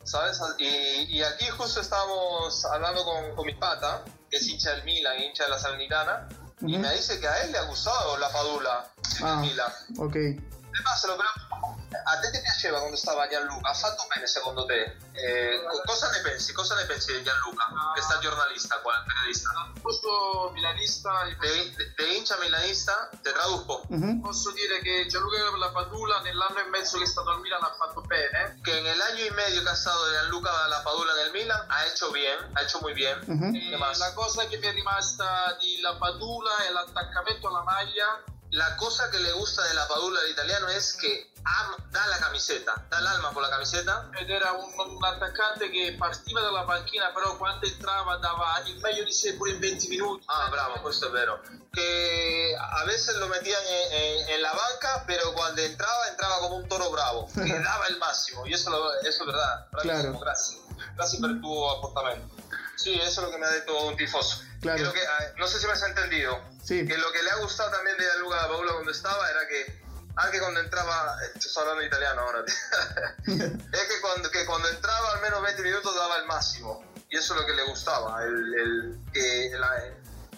¿Sabes? 0.03 0.39
Y, 0.57 1.17
y 1.17 1.21
aquí 1.21 1.45
justo 1.49 1.81
estábamos 1.81 2.65
hablando 2.65 3.03
con, 3.05 3.35
con 3.35 3.45
mi 3.45 3.53
pata, 3.53 4.03
que 4.27 4.37
es 4.37 4.47
hincha 4.47 4.71
del 4.71 4.83
Milan, 4.85 5.21
hincha 5.21 5.43
de 5.43 5.51
la 5.51 5.59
Salernitana 5.59 6.27
y 6.61 6.77
me 6.77 6.93
dice 6.93 7.19
que 7.19 7.27
a 7.27 7.43
él 7.43 7.51
le 7.51 7.57
ha 7.57 7.63
gustado 7.63 8.17
la 8.17 8.29
Padula 8.29 8.91
ah, 9.23 9.37
Milan. 9.41 9.71
Ok. 9.97 10.15
Se 10.99 11.07
lo. 11.07 11.17
A 12.03 12.19
te 12.19 12.31
che 12.31 12.41
piaceva 12.41 12.79
quando 12.79 12.95
stava 12.95 13.27
Gianluca? 13.27 13.69
Ha 13.69 13.73
fatto 13.73 14.05
bene 14.13 14.27
secondo 14.27 14.65
te? 14.65 14.97
Eh, 15.13 15.61
cosa 15.85 16.09
ne 16.11 16.21
pensi? 16.21 16.53
Cosa 16.53 16.75
ne 16.75 16.85
pensi 16.85 17.13
di 17.13 17.23
Gianluca? 17.23 17.65
Che 17.93 18.01
sta 18.01 18.17
giornalista 18.19 18.79
qua, 18.79 19.03
periodista? 19.05 19.51
Posso 19.81 20.51
milanista. 20.53 21.27
Te, 21.39 22.05
hincha 22.05 22.37
milanista? 22.37 23.09
Te 23.21 23.31
traduzco. 23.31 23.85
Uh-huh. 23.87 24.21
Posso 24.21 24.51
dire 24.51 24.79
che 24.81 25.05
Gianluca 25.07 25.55
Lapadula 25.57 26.19
nell'anno 26.21 26.59
e 26.59 26.69
mezzo 26.69 26.97
che 26.97 27.03
è 27.03 27.07
stato 27.07 27.29
al 27.31 27.39
Milan 27.39 27.63
ha 27.63 27.73
fatto 27.77 28.01
bene. 28.01 28.59
Que 28.63 28.77
en 28.77 28.87
el 28.87 29.01
año 29.01 29.25
y 29.25 29.31
medio 29.31 29.61
que 29.61 29.69
ha 29.69 29.73
estado 29.73 30.09
Gianluca 30.11 30.67
Lapadula 30.67 31.13
nel 31.13 31.31
Milan 31.31 31.65
ha 31.69 31.85
hecho 31.85 32.11
bien, 32.11 32.37
ha 32.53 32.61
hecho 32.61 32.79
muy 32.81 32.93
bien. 32.93 33.19
Uh-huh. 33.27 33.77
La 33.97 34.13
cosa 34.13 34.45
che 34.47 34.57
mi 34.57 34.67
è 34.67 34.71
rimasta 34.71 35.55
di 35.59 35.79
Lapadula 35.81 36.57
è 36.67 36.71
l'attaccamento 36.71 37.47
alla 37.47 37.63
maglia 37.63 38.23
la 38.51 38.75
cosa 38.77 39.09
que 39.11 39.19
le 39.19 39.31
gusta 39.33 39.63
de 39.63 39.73
la 39.75 39.87
Padula 39.87 40.19
al 40.21 40.29
italiano 40.29 40.67
es 40.69 40.93
que 40.93 41.29
da 41.91 42.07
la 42.07 42.19
camiseta, 42.19 42.85
da 42.89 42.99
el 42.99 43.07
alma 43.07 43.31
por 43.31 43.41
la 43.41 43.49
camiseta. 43.49 44.09
Ed 44.19 44.29
era 44.29 44.53
un, 44.53 44.71
un, 44.77 45.05
attaccante 45.05 45.69
che 45.71 45.95
partiva 45.97 46.41
dalla 46.41 46.63
panchina, 46.63 47.11
però 47.13 47.37
quando 47.37 47.65
entrava 47.65 48.17
dava 48.17 48.61
il 48.65 48.79
meglio 48.79 49.03
di 49.03 49.11
sé 49.11 49.35
pure 49.35 49.51
in 49.51 49.59
20 49.59 49.87
minuti. 49.87 50.25
Ah, 50.27 50.47
bravo, 50.49 50.79
questo 50.81 51.07
è 51.07 51.11
vero. 51.11 51.41
Que 51.71 52.55
a 52.57 52.83
veces 52.85 53.15
lo 53.17 53.27
metían 53.27 53.61
en, 53.65 53.93
en, 53.93 54.29
en 54.29 54.41
la 54.41 54.53
banca, 54.53 55.03
pero 55.05 55.33
cuando 55.33 55.61
entraba, 55.61 56.07
entraba 56.09 56.39
como 56.39 56.55
un 56.57 56.67
toro 56.67 56.89
bravo, 56.91 57.27
que 57.33 57.59
daba 57.59 57.87
el 57.87 57.97
máximo. 57.97 58.45
Y 58.45 58.53
eso, 58.53 58.69
lo, 58.69 58.93
eso 59.01 59.23
es 59.23 59.25
verdad. 59.25 59.67
Claro. 59.81 60.19
Gracias. 60.19 60.59
Gracias 60.95 61.21
por 61.21 61.39
tu 61.41 61.69
aportamento. 61.69 62.35
Sí, 62.75 62.93
eso 62.95 63.21
es 63.21 63.27
lo 63.27 63.31
que 63.31 63.37
me 63.37 63.45
ha 63.45 63.51
dicho 63.51 63.85
un 63.85 63.97
tifoso. 63.97 64.41
Claro. 64.61 64.91
Que, 64.93 65.01
ah, 65.05 65.33
no 65.37 65.47
sé 65.47 65.59
si 65.59 65.65
me 65.67 65.73
has 65.73 65.83
entendido. 65.83 66.41
Sí. 66.63 66.85
Que 66.85 66.97
lo 66.97 67.11
que 67.11 67.23
le 67.23 67.31
ha 67.31 67.35
gustado 67.37 67.71
también 67.71 67.97
de 67.97 68.05
Luca 68.19 68.47
Paula 68.47 68.73
cuando 68.73 68.91
estaba 68.91 69.29
era 69.29 69.47
que, 69.47 69.81
ah, 70.17 70.29
que 70.31 70.39
cuando 70.39 70.59
entraba, 70.59 71.17
estoy 71.35 71.61
hablando 71.61 71.83
italiano 71.83 72.21
ahora, 72.21 72.43
es 73.27 73.83
que 73.83 74.01
cuando, 74.01 74.29
que 74.29 74.45
cuando 74.45 74.67
entraba 74.69 75.13
al 75.13 75.21
menos 75.21 75.41
20 75.41 75.61
minutos 75.61 75.95
daba 75.95 76.17
el 76.17 76.25
máximo. 76.25 76.83
Y 77.09 77.17
eso 77.17 77.33
es 77.33 77.41
lo 77.41 77.45
que 77.47 77.53
le 77.53 77.63
gustaba, 77.63 78.23
el, 78.23 78.53
el 78.53 78.99
que 79.11 79.47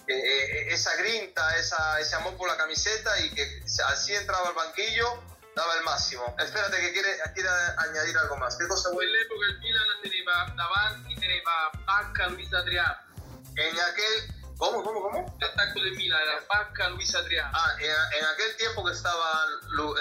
eh, 0.06 0.72
esa 0.72 0.96
grinta, 0.96 1.56
esa, 1.56 2.00
ese 2.00 2.16
amor 2.16 2.36
por 2.36 2.48
la 2.48 2.56
camiseta 2.56 3.18
y 3.20 3.30
que 3.30 3.62
así 3.88 4.14
entraba 4.14 4.48
al 4.48 4.54
banquillo 4.54 5.22
daba 5.54 5.74
el 5.76 5.84
máximo. 5.84 6.34
Espérate 6.38 6.80
que 6.80 6.92
quiere, 6.92 7.18
quiere 7.34 7.48
añadir 7.76 8.16
algo 8.16 8.36
más. 8.36 8.56
¿Qué 8.56 8.66
cosa 8.66 8.90
vuoi? 8.90 9.06
All'epoca 9.06 9.46
il 9.50 9.58
Milan 9.58 9.86
teneva 10.02 10.54
davanti, 10.56 11.14
teneva 11.16 11.70
Bacca, 11.84 12.28
Luis 12.28 12.52
Adriano. 12.54 13.11
En 13.56 13.80
aquel... 13.80 14.42
¿Cómo, 14.58 14.84
cómo, 14.84 15.02
cómo? 15.02 15.38
El 15.40 15.48
ataque 15.48 15.82
del 15.82 15.96
Milan 15.96 16.20
era 16.22 16.44
Bacca, 16.48 16.90
Luis 16.90 17.12
Adriano. 17.16 17.50
Ah, 17.52 17.72
en, 17.80 17.90
en, 17.90 18.24
aquel 18.26 18.56
tiempo 18.56 18.84
que 18.84 18.92
estaba 18.92 19.44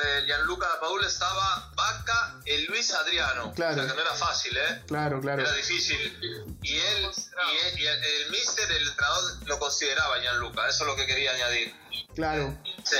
eh, 0.03 0.23
Gianluca 0.27 0.67
Paul 0.79 1.03
estaba 1.03 1.71
Bacca 1.73 2.39
y 2.45 2.67
Luis 2.67 2.93
Adriano. 2.93 3.51
Claro. 3.55 3.73
O 3.73 3.75
sea 3.77 3.87
que 3.87 3.95
no 3.95 4.01
era 4.01 4.13
fácil, 4.13 4.55
¿eh? 4.55 4.83
Claro, 4.85 5.19
claro. 5.19 5.41
Era 5.41 5.51
difícil. 5.53 5.97
Y 6.61 6.77
él, 6.77 7.09
y, 7.09 7.67
él, 7.67 7.79
y 7.79 7.87
el, 7.87 8.03
el, 8.03 8.29
mister, 8.29 8.71
el 8.71 8.87
entrenador, 8.87 9.47
lo 9.47 9.57
consideraba 9.57 10.19
Gianluca. 10.19 10.67
Eso 10.67 10.83
es 10.83 10.87
lo 10.87 10.95
que 10.95 11.07
quería 11.07 11.31
añadir. 11.31 11.75
Claro. 12.13 12.55
Sí. 12.83 12.97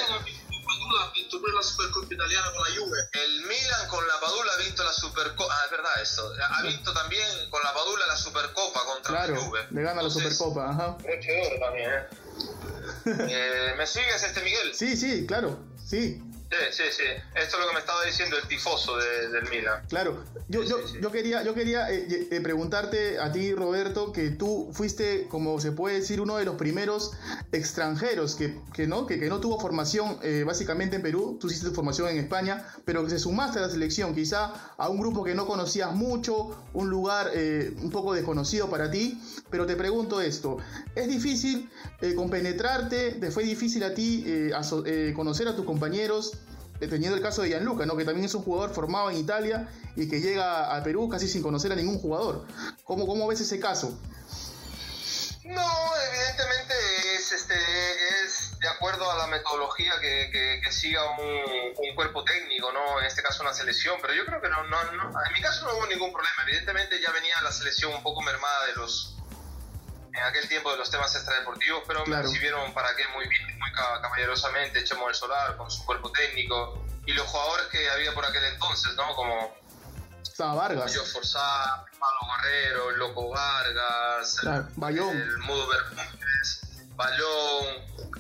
Padula 0.71 1.03
ha 1.03 1.11
vinto 1.11 1.39
pure 1.39 1.53
la 1.53 1.61
Supercoppa 1.61 2.13
italiana 2.13 2.51
con 2.51 2.61
la 2.63 2.75
Juve. 2.75 2.97
El 3.11 3.41
Milan 3.41 3.87
con 3.89 4.07
la 4.07 4.19
Padula 4.19 4.51
ha 4.53 4.63
vinto 4.63 4.83
la 4.83 4.93
Supercopa. 4.93 5.53
Ah, 5.53 5.65
es 5.65 5.71
verdad 5.71 6.01
esto. 6.01 6.33
Ha 6.49 6.61
vinto 6.63 6.93
también 6.93 7.49
con 7.49 7.61
la 7.63 7.73
Padula 7.73 8.07
la 8.07 8.15
Supercopa 8.15 8.85
contra 8.85 9.11
claro, 9.11 9.35
la 9.35 9.41
Juve. 9.41 9.67
Le 9.71 9.81
gana 9.81 10.01
Entonces, 10.01 10.23
la 10.23 10.31
Supercopa, 10.31 10.69
ajá. 10.69 10.87
Broche 11.03 11.31
de 11.31 11.47
oro 11.47 11.59
también, 11.59 11.91
¿eh? 11.91 12.07
eh 13.29 13.73
¿Me 13.77 13.85
sigues, 13.85 14.23
este 14.23 14.41
Miguel? 14.41 14.73
Sí, 14.73 14.95
sí, 14.95 15.25
claro. 15.27 15.59
Sí. 15.85 16.23
Sí, 16.51 16.57
sí, 16.71 16.83
sí. 16.91 17.03
Esto 17.33 17.55
es 17.55 17.61
lo 17.61 17.67
que 17.69 17.73
me 17.75 17.79
estaba 17.79 18.03
diciendo 18.03 18.37
el 18.37 18.45
tifoso 18.45 18.97
de, 18.97 19.29
del 19.29 19.49
Milan. 19.49 19.85
Claro. 19.87 20.21
Yo, 20.49 20.63
sí, 20.63 20.69
yo, 20.69 20.79
sí, 20.79 20.95
sí. 20.95 20.97
yo 21.01 21.09
quería, 21.09 21.43
yo 21.43 21.53
quería 21.53 21.89
eh, 21.89 22.27
eh, 22.29 22.41
preguntarte 22.41 23.19
a 23.19 23.31
ti, 23.31 23.53
Roberto, 23.55 24.11
que 24.11 24.31
tú 24.31 24.69
fuiste, 24.73 25.27
como 25.29 25.61
se 25.61 25.71
puede 25.71 25.99
decir, 25.99 26.19
uno 26.19 26.35
de 26.35 26.43
los 26.43 26.55
primeros 26.55 27.13
extranjeros 27.53 28.35
que, 28.35 28.59
que 28.73 28.85
no, 28.85 29.07
que, 29.07 29.17
que, 29.17 29.29
no 29.29 29.39
tuvo 29.39 29.61
formación 29.61 30.19
eh, 30.23 30.43
básicamente 30.45 30.97
en 30.97 31.01
Perú. 31.01 31.37
Tú 31.39 31.47
hiciste 31.47 31.69
formación 31.69 32.09
en 32.09 32.17
España, 32.17 32.65
pero 32.83 33.05
que 33.05 33.11
se 33.11 33.19
sumaste 33.19 33.59
a 33.59 33.61
la 33.61 33.69
selección, 33.69 34.13
quizá 34.13 34.73
a 34.77 34.89
un 34.89 34.99
grupo 34.99 35.23
que 35.23 35.33
no 35.33 35.47
conocías 35.47 35.95
mucho, 35.95 36.61
un 36.73 36.89
lugar 36.89 37.31
eh, 37.33 37.73
un 37.81 37.91
poco 37.91 38.13
desconocido 38.13 38.69
para 38.69 38.91
ti. 38.91 39.21
Pero 39.49 39.65
te 39.65 39.77
pregunto 39.77 40.19
esto: 40.19 40.57
¿es 40.95 41.07
difícil 41.07 41.69
compenetrarte? 42.17 43.11
¿Te 43.11 43.31
fue 43.31 43.43
difícil 43.43 43.83
a 43.85 43.93
ti 43.93 44.51
conocer 45.15 45.47
a 45.47 45.55
tus 45.55 45.65
compañeros? 45.65 46.40
Teniendo 46.87 47.15
el 47.15 47.23
caso 47.23 47.41
de 47.41 47.49
Gianluca, 47.49 47.85
¿no? 47.85 47.95
que 47.95 48.05
también 48.05 48.25
es 48.25 48.33
un 48.33 48.43
jugador 48.43 48.73
formado 48.73 49.09
en 49.09 49.17
Italia 49.17 49.67
y 49.95 50.09
que 50.09 50.19
llega 50.19 50.75
a 50.75 50.83
Perú 50.83 51.09
casi 51.09 51.27
sin 51.27 51.41
conocer 51.41 51.71
a 51.71 51.75
ningún 51.75 51.99
jugador. 51.99 52.45
¿Cómo, 52.83 53.05
cómo 53.05 53.27
ves 53.27 53.41
ese 53.41 53.59
caso? 53.59 53.97
No, 55.43 55.91
evidentemente 56.09 56.73
es, 57.15 57.31
este, 57.31 57.55
es 58.23 58.59
de 58.59 58.67
acuerdo 58.67 59.09
a 59.11 59.17
la 59.17 59.27
metodología 59.27 59.93
que, 59.99 60.61
siga 60.71 61.03
un, 61.19 61.27
un, 61.77 61.95
cuerpo 61.95 62.23
técnico, 62.23 62.71
¿no? 62.71 62.99
en 62.99 63.05
este 63.05 63.21
caso 63.21 63.43
una 63.43 63.53
selección, 63.53 63.97
pero 64.01 64.13
yo 64.13 64.25
creo 64.25 64.41
que 64.41 64.47
no, 64.47 64.63
no, 64.63 64.91
no, 64.93 65.03
en 65.03 65.33
mi 65.33 65.41
caso 65.41 65.65
no 65.65 65.75
hubo 65.75 65.85
ningún 65.87 66.13
problema. 66.13 66.43
Evidentemente 66.43 67.01
ya 67.01 67.11
venía 67.11 67.35
la 67.43 67.51
selección 67.51 67.93
un 67.93 68.01
poco 68.01 68.21
mermada 68.21 68.67
de 68.67 68.75
los 68.75 69.20
en 70.13 70.23
aquel 70.23 70.47
tiempo 70.47 70.71
de 70.71 70.77
los 70.77 70.89
temas 70.91 71.13
extradeportivos, 71.15 71.83
pero 71.87 72.03
Claro. 72.03 72.23
me 72.23 72.27
recibieron 72.29 72.73
para 72.73 72.95
qué 72.95 73.07
muy 73.09 73.27
bien, 73.27 73.57
muy 73.59 73.71
ca- 73.71 74.01
caballerosamente, 74.01 74.83
Chemo 74.83 75.05
del 75.07 75.15
Solar, 75.15 75.55
con 75.57 75.69
su 75.71 75.85
cuerpo 75.85 76.11
técnico, 76.11 76.83
y 77.05 77.13
los 77.13 77.25
jugadores 77.27 77.67
que 77.67 77.89
había 77.89 78.13
por 78.13 78.25
aquel 78.25 78.43
entonces, 78.45 78.93
¿no? 78.95 79.13
Como 79.15 79.55
Estaba 80.23 80.53
Vargas. 80.55 80.93
Yo 80.93 81.03
Forzá, 81.05 81.83
Pablo 81.99 82.19
Guerrero, 82.43 82.91
Loco 82.91 83.29
Vargas, 83.29 84.33
el- 84.35 84.39
Claro, 84.41 84.67
Bayón. 84.75 85.09
el 85.17 85.37
Mudo 85.39 85.67
Bermúdez, 85.67 86.61
Balón. 86.95 87.65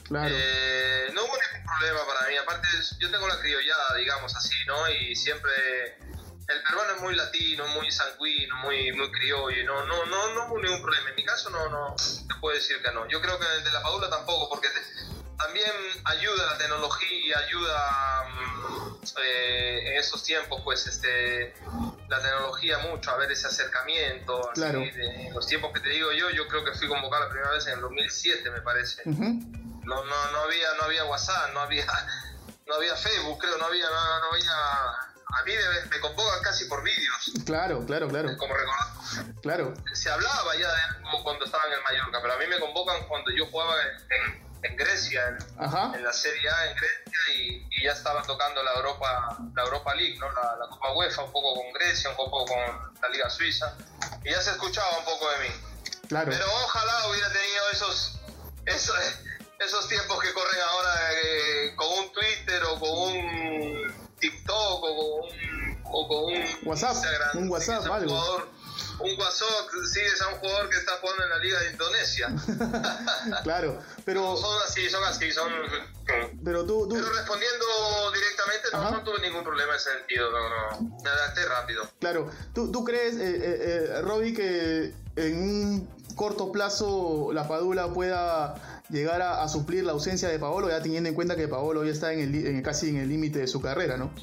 Claro. 0.03 0.29
Eh, 0.31 1.09
no 1.13 1.23
hubo 1.23 1.31
ningún 1.37 1.65
problema 1.65 1.99
para 2.05 2.27
mí. 2.27 2.35
Aparte, 2.37 2.67
yo 2.99 3.09
tengo 3.11 3.27
la 3.27 3.39
criollada, 3.39 3.95
digamos 3.95 4.35
así, 4.35 4.53
¿no? 4.67 4.89
Y 4.89 5.15
siempre. 5.15 5.97
El 6.51 6.63
peruano 6.63 6.95
es 6.95 7.01
muy 7.01 7.15
latino, 7.15 7.67
muy 7.69 7.91
sanguíneo, 7.91 8.55
muy, 8.57 8.91
muy 8.93 9.11
criollo. 9.11 9.63
No, 9.65 9.85
no, 9.85 10.05
no, 10.05 10.33
no 10.33 10.47
hubo 10.47 10.59
ningún 10.59 10.81
problema. 10.81 11.09
En 11.09 11.15
mi 11.15 11.23
caso, 11.25 11.49
no, 11.49 11.69
no. 11.69 11.95
Te 12.27 12.35
puedo 12.39 12.55
decir 12.55 12.81
que 12.81 12.91
no. 12.91 13.07
Yo 13.07 13.21
creo 13.21 13.39
que 13.39 13.45
en 13.45 13.51
el 13.53 13.63
de 13.63 13.71
la 13.71 13.81
Padula 13.81 14.09
tampoco, 14.09 14.49
porque 14.49 14.67
te- 14.69 15.35
también 15.37 15.71
ayuda 16.05 16.45
la 16.51 16.57
tecnología, 16.57 17.37
ayuda 17.39 18.23
mm, 18.29 19.01
eh, 19.23 19.79
en 19.93 19.97
esos 19.99 20.23
tiempos, 20.23 20.61
pues, 20.63 20.85
este 20.87 21.53
la 22.09 22.21
tecnología 22.21 22.77
mucho 22.79 23.09
a 23.11 23.17
ver 23.17 23.31
ese 23.31 23.47
acercamiento. 23.47 24.49
así, 24.51 24.61
Claro. 24.61 24.79
de- 24.79 25.27
en 25.27 25.33
los 25.33 25.47
tiempos 25.47 25.71
que 25.73 25.79
te 25.79 25.89
digo 25.89 26.11
yo, 26.11 26.29
yo 26.29 26.47
creo 26.47 26.63
que 26.65 26.73
fui 26.73 26.87
convocado 26.87 27.23
la 27.25 27.29
primera 27.29 27.51
vez 27.51 27.65
en 27.67 27.73
el 27.75 27.81
2007, 27.81 28.51
me 28.51 28.61
parece 28.61 29.01
no, 29.05 30.03
no, 30.05 30.31
no 30.31 30.39
había 30.41 30.73
no 30.77 30.83
había 30.83 31.05
WhatsApp, 31.05 31.53
no 31.53 31.61
había 31.61 31.85
no 32.67 32.75
había 32.75 32.95
Facebook, 32.95 33.39
creo, 33.39 33.57
no 33.57 33.65
había 33.65 33.89
no, 33.89 34.19
no 34.19 34.25
había 34.33 35.10
a 35.39 35.43
mí 35.43 35.53
me, 35.53 35.89
me 35.89 35.99
convocan 35.99 36.41
casi 36.43 36.65
por 36.65 36.83
vídeos, 36.83 37.31
Claro, 37.45 37.85
claro, 37.85 38.07
claro. 38.07 38.37
como 38.37 38.53
recordar. 38.53 38.87
Claro. 39.41 39.73
Se 39.93 40.09
hablaba 40.09 40.55
ya 40.55 40.67
de 40.67 41.03
como 41.03 41.23
cuando 41.23 41.45
estaba 41.45 41.63
en 41.67 41.73
el 41.73 41.81
Mallorca, 41.81 42.19
pero 42.21 42.33
a 42.33 42.37
mí 42.37 42.45
me 42.47 42.59
convocan 42.59 43.07
cuando 43.07 43.31
yo 43.31 43.45
jugaba 43.47 43.75
en, 44.63 44.75
Grecia, 44.77 45.37
en, 45.37 46.03
la 46.03 46.13
Serie 46.13 46.49
A 46.49 46.69
en 46.69 46.75
Grecia 46.75 47.35
y, 47.35 47.67
y 47.71 47.83
ya 47.83 47.91
estaba 47.91 48.21
tocando 48.23 48.63
la 48.63 48.73
Europa 48.73 49.37
la 49.55 49.63
Europa 49.63 49.95
League, 49.95 50.17
¿no? 50.19 50.31
la, 50.31 50.55
la 50.59 50.67
Copa 50.69 50.93
UEFA, 50.93 51.23
un 51.23 51.31
poco 51.31 51.55
con 51.55 51.73
Grecia, 51.73 52.09
un 52.09 52.15
poco 52.15 52.45
con 52.45 52.59
la 53.01 53.09
Liga 53.09 53.29
Suiza 53.29 53.75
y 54.23 54.31
ya 54.31 54.41
se 54.41 54.51
escuchaba 54.51 54.97
un 54.99 55.05
poco 55.05 55.29
de 55.31 55.49
mí. 55.49 55.55
Claro. 56.07 56.31
Pero 56.31 56.45
ojalá 56.45 57.07
hubiera 57.07 57.31
tenido 57.31 57.69
esos, 57.71 58.19
esos, 58.65 58.97
esos 59.59 59.87
tiempos 59.87 60.19
que 60.21 60.33
corren 60.33 60.61
ahora 60.61 61.13
eh, 61.13 61.73
con 61.75 61.87
un 61.99 62.11
Twitter 62.11 62.63
o 62.65 62.79
con 62.79 62.89
un 62.89 64.00
TikTok 64.21 64.55
o 64.55 64.81
con 64.81 64.91
un, 64.91 65.81
o 65.83 66.07
con 66.07 66.23
un 66.33 66.43
WhatsApp, 66.63 66.93
Instagram. 66.95 67.37
un 67.37 67.49
WhatsApp, 67.49 67.85
algo. 67.87 68.09
jugador- 68.09 68.47
un 68.99 69.19
WhatsApp, 69.19 69.67
sigues 69.91 70.21
a 70.21 70.27
un 70.29 70.35
jugador 70.35 70.69
que 70.69 70.77
está 70.77 70.93
jugando 71.01 71.23
en 71.23 71.29
la 71.31 71.37
Liga 71.39 71.59
de 71.59 71.71
Indonesia. 71.71 72.29
Claro. 73.43 73.79
Pero, 74.05 74.37
son 74.37 74.61
así, 74.67 74.89
son 74.89 75.03
así, 75.03 75.31
son... 75.31 75.51
pero 76.43 76.65
tú, 76.65 76.87
tú, 76.87 76.95
Pero 76.95 77.09
respondiendo 77.11 77.65
directamente, 78.13 78.67
no, 78.73 78.91
no 78.91 79.03
tuve 79.03 79.19
ningún 79.21 79.43
problema 79.43 79.71
en 79.73 79.77
ese 79.77 79.91
sentido, 79.93 80.31
no, 80.31 80.49
no. 80.49 80.97
Me 81.03 81.09
adapté 81.09 81.45
rápido. 81.45 81.87
claro, 81.99 82.29
tú, 82.53 82.71
tú 82.71 82.83
crees, 82.83 83.15
eh, 83.15 83.19
eh, 83.35 83.57
eh, 83.97 84.01
Robbie, 84.01 84.33
que 84.33 84.93
en 85.15 85.37
un 85.43 85.89
corto 86.15 86.51
plazo 86.51 87.29
la 87.33 87.47
Padula 87.47 87.87
pueda 87.93 88.70
llegar 88.91 89.21
a, 89.21 89.41
a 89.43 89.47
suplir 89.49 89.83
la 89.83 89.93
ausencia 89.93 90.27
de 90.29 90.37
Paolo, 90.39 90.69
ya 90.69 90.81
teniendo 90.81 91.09
en 91.09 91.15
cuenta 91.15 91.35
que 91.35 91.47
Paolo 91.47 91.83
ya 91.83 91.91
está 91.91 92.11
en 92.13 92.19
el, 92.19 92.47
en- 92.47 92.61
casi 92.63 92.89
en 92.89 92.97
el 92.97 93.09
límite 93.09 93.39
de 93.39 93.47
su 93.47 93.61
carrera, 93.61 93.97
¿no? 93.97 94.13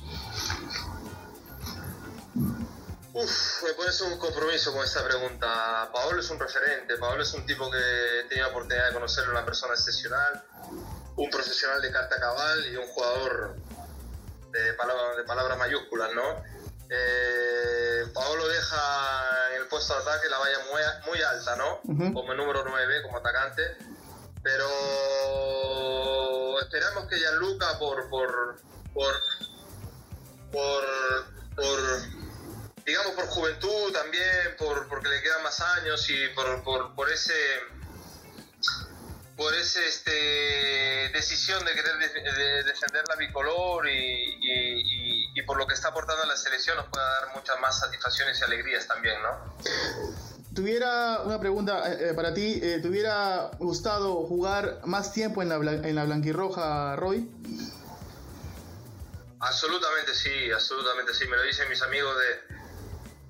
Uf, 3.15 3.63
me 3.65 3.73
pones 3.75 4.01
un 4.03 4.17
compromiso 4.19 4.73
con 4.73 4.85
esta 4.85 5.03
pregunta. 5.05 5.89
Paolo 5.93 6.21
es 6.21 6.31
un 6.31 6.39
referente, 6.39 6.97
Paolo 6.99 7.23
es 7.23 7.33
un 7.35 7.45
tipo 7.47 7.69
que 7.71 7.79
tenido 8.29 8.47
la 8.47 8.53
oportunidad 8.53 8.87
de 8.89 8.93
conocer, 8.95 9.29
una 9.29 9.45
persona 9.45 9.75
excepcional, 9.75 10.45
un 11.17 11.31
profesional 11.31 11.81
de 11.83 11.91
carta 11.91 12.21
cabal 12.21 12.65
y 12.67 12.77
un 12.77 12.87
jugador 12.87 13.57
de, 14.53 14.73
palabra, 14.75 15.17
de 15.17 15.25
palabras 15.25 15.59
mayúsculas, 15.59 16.11
¿no? 16.15 16.43
Eh, 16.91 18.07
Paolo 18.15 18.49
deja 18.49 18.77
en 19.55 19.63
el 19.63 19.69
puesto 19.69 19.95
de 19.95 20.01
ataque 20.03 20.29
la 20.29 20.39
valla 20.39 20.59
muy, 20.71 21.11
muy 21.11 21.23
alta, 21.23 21.57
¿no? 21.57 21.81
Como 22.15 22.35
número 22.35 22.65
9, 22.65 23.03
como 23.03 23.19
atacante. 23.19 23.62
Pero 24.42 24.68
esperamos 26.61 27.07
que 27.09 27.18
Gianluca 27.18 27.79
por 27.79 28.09
por 28.09 28.61
por 28.94 29.14
por, 30.53 30.85
por 31.57 31.79
digamos 32.85 33.12
por 33.12 33.27
juventud 33.27 33.92
también, 33.92 34.57
por 34.59 34.88
porque 34.88 35.09
le 35.09 35.22
quedan 35.22 35.42
más 35.42 35.61
años 35.61 36.09
y 36.09 36.29
por, 36.29 36.62
por, 36.64 36.94
por 36.94 37.11
ese 37.11 37.35
por 39.37 39.55
ese 39.55 39.87
este 39.87 41.11
decisión 41.12 41.64
de 41.64 41.74
querer 41.74 41.96
de- 41.98 42.33
de 42.33 42.62
defender 42.64 43.05
la 43.09 43.14
bicolor 43.16 43.87
y, 43.88 43.92
y- 43.92 44.81
y- 44.81 45.31
y 45.38 45.42
por 45.42 45.57
lo 45.59 45.66
que 45.66 45.74
está 45.74 45.88
aportando 45.88 46.22
a 46.22 46.27
la 46.27 46.37
selección 46.37 46.77
nos 46.77 46.87
pueda 46.87 47.07
dar 47.20 47.35
muchas 47.35 47.59
más 47.61 47.79
satisfacciones 47.79 48.40
y 48.40 48.44
alegrías 48.44 48.87
también, 48.88 49.20
¿no? 49.22 49.55
Tuviera 50.55 51.23
una 51.25 51.39
pregunta 51.39 51.93
eh, 51.93 52.11
eh, 52.11 52.15
para 52.15 52.35
ti, 52.35 52.59
eh, 52.63 52.81
¿te 52.81 52.89
hubiera 52.89 53.51
gustado 53.59 54.27
jugar 54.27 54.81
más 54.85 55.13
tiempo 55.13 55.43
en 55.43 55.49
la, 55.49 55.57
en 55.57 55.95
la 55.95 56.05
blanquirroja, 56.05 56.97
Roy? 56.97 57.29
Absolutamente 59.41 60.15
sí, 60.15 60.51
absolutamente 60.51 61.15
sí. 61.15 61.27
Me 61.27 61.37
lo 61.37 61.43
dicen 61.43 61.69
mis 61.69 61.83
amigos 61.83 62.17
de 62.19 62.59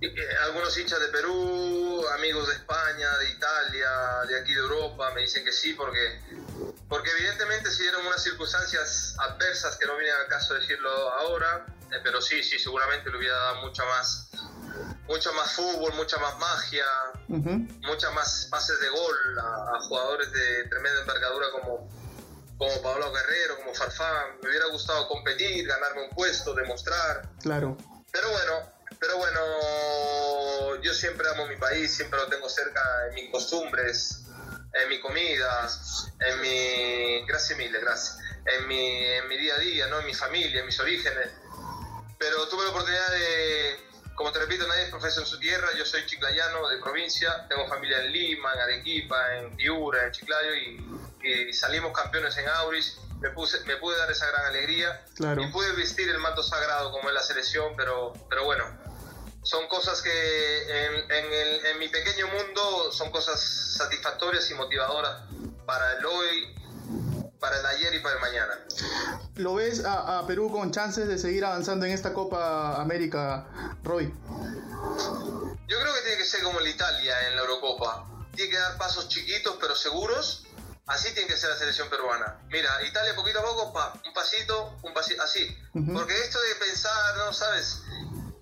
eh, 0.01 0.37
algunos 0.45 0.77
hinchas 0.79 1.01
de 1.01 1.09
Perú, 1.09 2.05
amigos 2.15 2.49
de 2.49 2.55
España, 2.55 3.19
de 3.19 3.31
Italia, 3.31 3.91
de 4.29 4.41
aquí 4.41 4.55
de 4.55 4.61
Europa. 4.61 5.11
Me 5.15 5.23
dicen 5.23 5.45
que 5.45 5.53
sí 5.53 5.75
porque 5.75 6.21
porque 6.89 7.11
evidentemente 7.11 7.71
se 7.71 7.83
dieron 7.83 8.07
unas 8.07 8.23
circunstancias 8.23 9.17
adversas 9.19 9.77
que 9.77 9.87
no 9.87 9.97
vienen 9.97 10.15
al 10.17 10.27
caso 10.29 10.55
decirlo 10.55 10.91
ahora, 10.91 11.67
pero 12.03 12.23
sí, 12.23 12.43
sí, 12.43 12.59
seguramente 12.59 13.11
le 13.11 13.19
hubiera 13.19 13.37
dado 13.37 13.57
mucha 13.67 13.85
más 13.85 14.28
mucho 15.09 15.33
más 15.33 15.53
fútbol, 15.53 15.93
mucha 15.95 16.19
más 16.19 16.39
magia, 16.39 16.85
Ujú. 17.29 17.67
muchas 17.83 18.13
más 18.15 18.49
pases 18.51 18.79
de 18.81 18.89
gol 18.91 19.39
a, 19.39 19.77
a 19.77 19.81
jugadores 19.81 20.31
de 20.33 20.65
tremenda 20.69 21.01
envergadura 21.01 21.47
como, 21.53 21.89
como 22.59 22.83
Pablo 22.83 23.13
Guerrero, 23.13 23.57
como 23.57 23.75
Farfán. 23.75 24.39
Me 24.43 24.51
hubiera 24.51 24.67
gustado 24.67 25.09
competir, 25.09 25.67
ganarme 25.67 26.05
un 26.05 26.11
puesto, 26.11 26.55
demostrar. 26.55 27.29
Claro, 27.43 27.77
Pero 28.13 28.31
bueno, 28.31 28.73
pero 29.01 29.17
bueno, 29.17 29.41
yo 30.83 30.93
siempre 30.95 31.29
amo 31.31 31.47
mi 31.47 31.57
país, 31.57 31.95
siempre 31.95 32.19
lo 32.19 32.27
tengo 32.27 32.49
cerca 32.49 32.83
en 33.09 33.15
mis 33.15 33.31
costumbres, 33.31 34.23
en 34.75 34.89
mi 34.89 35.01
comida, 35.01 35.69
en 36.21 36.41
mi... 36.41 37.27
Gracias, 37.27 37.59
mille, 37.59 37.81
gracias. 37.81 38.19
En 38.45 38.67
mi, 38.67 39.05
en 39.05 39.29
mi 39.29 39.37
día 39.37 39.55
a 39.55 39.59
día, 39.59 39.87
¿no? 39.89 40.01
En 40.01 40.07
mi 40.07 40.15
familia, 40.15 40.61
en 40.61 40.67
mis 40.67 40.79
orígenes. 40.81 41.29
Pero 42.19 42.49
tuve 42.49 42.65
la 42.65 42.71
oportunidad 42.71 43.11
de, 43.11 43.68
como 44.19 44.33
te 44.33 44.41
repito, 44.41 44.67
nadie 44.67 44.83
es 44.83 44.91
profesor 44.91 45.23
en 45.23 45.29
su 45.29 45.39
tierra, 45.39 45.69
yo 45.79 45.87
soy 45.87 46.05
chiclayano 46.05 46.69
de 46.69 46.79
provincia, 46.79 47.47
tengo 47.49 47.69
familia 47.69 48.03
en 48.05 48.13
Lima, 48.13 48.53
en 48.53 48.61
Arequipa, 48.61 49.37
en 49.37 49.57
Piura, 49.57 50.05
en 50.07 50.11
Chiclayo 50.13 50.55
y, 50.57 51.01
y 51.49 51.53
salimos 51.53 51.93
campeones 51.97 52.37
en 52.37 52.49
Auris. 52.49 52.99
Me, 53.21 53.31
puse, 53.31 53.61
me 53.65 53.77
pude 53.77 53.97
dar 53.97 54.11
esa 54.11 54.27
gran 54.27 54.47
alegría 54.47 55.05
Claro. 55.15 55.41
y 55.43 55.47
pude 55.53 55.71
vestir 55.73 56.09
el 56.09 56.19
manto 56.19 56.43
sagrado 56.43 56.91
como 56.91 57.09
es 57.09 57.15
la 57.15 57.23
selección, 57.23 57.75
pero, 57.77 58.13
pero 58.29 58.45
bueno, 58.45 58.65
son 59.45 59.67
cosas 59.69 60.03
que 60.03 60.63
en, 60.87 60.95
en 61.11 61.33
el- 61.33 61.67
en 61.67 61.79
mi 61.79 61.89
pequeño 61.89 62.27
mundo 62.29 62.91
son 62.93 63.11
cosas 63.13 63.41
satisfactorias 63.77 64.51
y 64.51 64.55
motivadoras 64.55 65.23
para 65.65 65.93
el 65.99 66.05
hoy, 66.07 66.55
para 67.41 67.59
el 67.59 67.67
ayer 67.67 67.95
y 67.95 68.01
para 68.01 68.17
el 68.17 68.21
mañana. 68.21 68.59
¿lo 69.37 69.55
ves 69.55 69.85
a, 69.85 70.19
a 70.19 70.27
Perú 70.27 70.51
con 70.51 70.73
chances 70.73 71.07
de 71.09 71.19
seguir 71.19 71.45
avanzando 71.45 71.87
en 71.87 71.93
esta 71.93 72.13
Copa 72.13 72.81
América, 72.81 73.47
Roy? 73.83 74.13
Yo 75.69 75.81
creo 75.81 75.95
que 75.95 76.01
tiene 76.03 76.17
que 76.19 76.25
ser 76.25 76.43
como 76.43 76.61
el 76.61 76.69
Italia 76.69 77.29
en 77.29 77.37
la 77.37 77.43
Eurocopa. 77.43 78.07
Tiene 78.35 78.51
que 78.51 78.59
dar 78.59 78.77
pasos 78.79 79.09
chiquitos 79.09 79.57
pero 79.61 79.75
seguros. 79.75 80.45
Así 80.87 81.13
tiene 81.13 81.29
que 81.29 81.37
ser 81.37 81.51
la 81.51 81.57
selección 81.57 81.91
peruana. 81.91 82.41
Mira, 82.49 82.83
Italia 82.83 83.15
poquito 83.15 83.41
a 83.41 83.43
poco, 83.43 83.73
pa, 83.75 83.93
un 84.07 84.15
pasito, 84.15 84.79
un 84.83 84.95
pasito, 84.95 85.23
así. 85.23 85.55
Ujú. 85.75 85.93
Porque 85.93 86.19
esto 86.19 86.41
de 86.41 86.55
pensar, 86.55 87.17
¿no? 87.19 87.33
¿Sabes? 87.35 87.83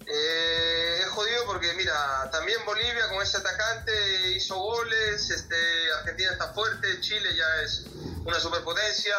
Eh, 0.06 1.00
es 1.00 1.08
jodido 1.08 1.44
porque, 1.46 1.72
mira, 1.74 2.30
también 2.30 2.64
Bolivia 2.64 3.08
con 3.08 3.20
ese 3.20 3.38
atacante 3.38 4.30
hizo 4.30 4.54
goles, 4.56 5.28
este, 5.30 5.56
Argentina 5.98 6.30
está 6.30 6.54
fuerte, 6.54 7.00
Chile 7.00 7.34
ya 7.34 7.62
es 7.62 7.86
una 8.26 8.40
superpotencia. 8.40 9.14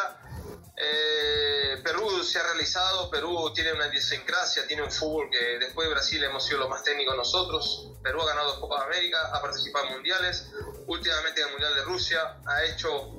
Eh, 0.76 1.80
Perú 1.82 2.22
se 2.22 2.38
ha 2.38 2.42
realizado, 2.44 3.10
Perú 3.10 3.52
tiene 3.52 3.72
una 3.72 3.88
idiosincrasia, 3.88 4.66
tiene 4.66 4.82
un 4.82 4.92
fútbol 4.92 5.28
que 5.30 5.58
después 5.58 5.88
de 5.88 5.94
Brasil 5.94 6.22
hemos 6.22 6.46
sido 6.46 6.58
los 6.58 6.68
más 6.68 6.84
técnicos 6.84 7.16
nosotros. 7.16 7.90
Perú 8.02 8.20
ha 8.22 8.26
ganado 8.26 8.50
dos 8.50 8.58
Copas 8.60 8.82
América, 8.82 9.30
ha 9.32 9.40
participado 9.42 9.86
en 9.86 9.94
mundiales, 9.94 10.50
últimamente 10.86 11.40
en 11.40 11.46
el 11.48 11.52
Mundial 11.52 11.74
de 11.74 11.82
Rusia, 11.82 12.36
ha 12.46 12.64
hecho, 12.64 13.12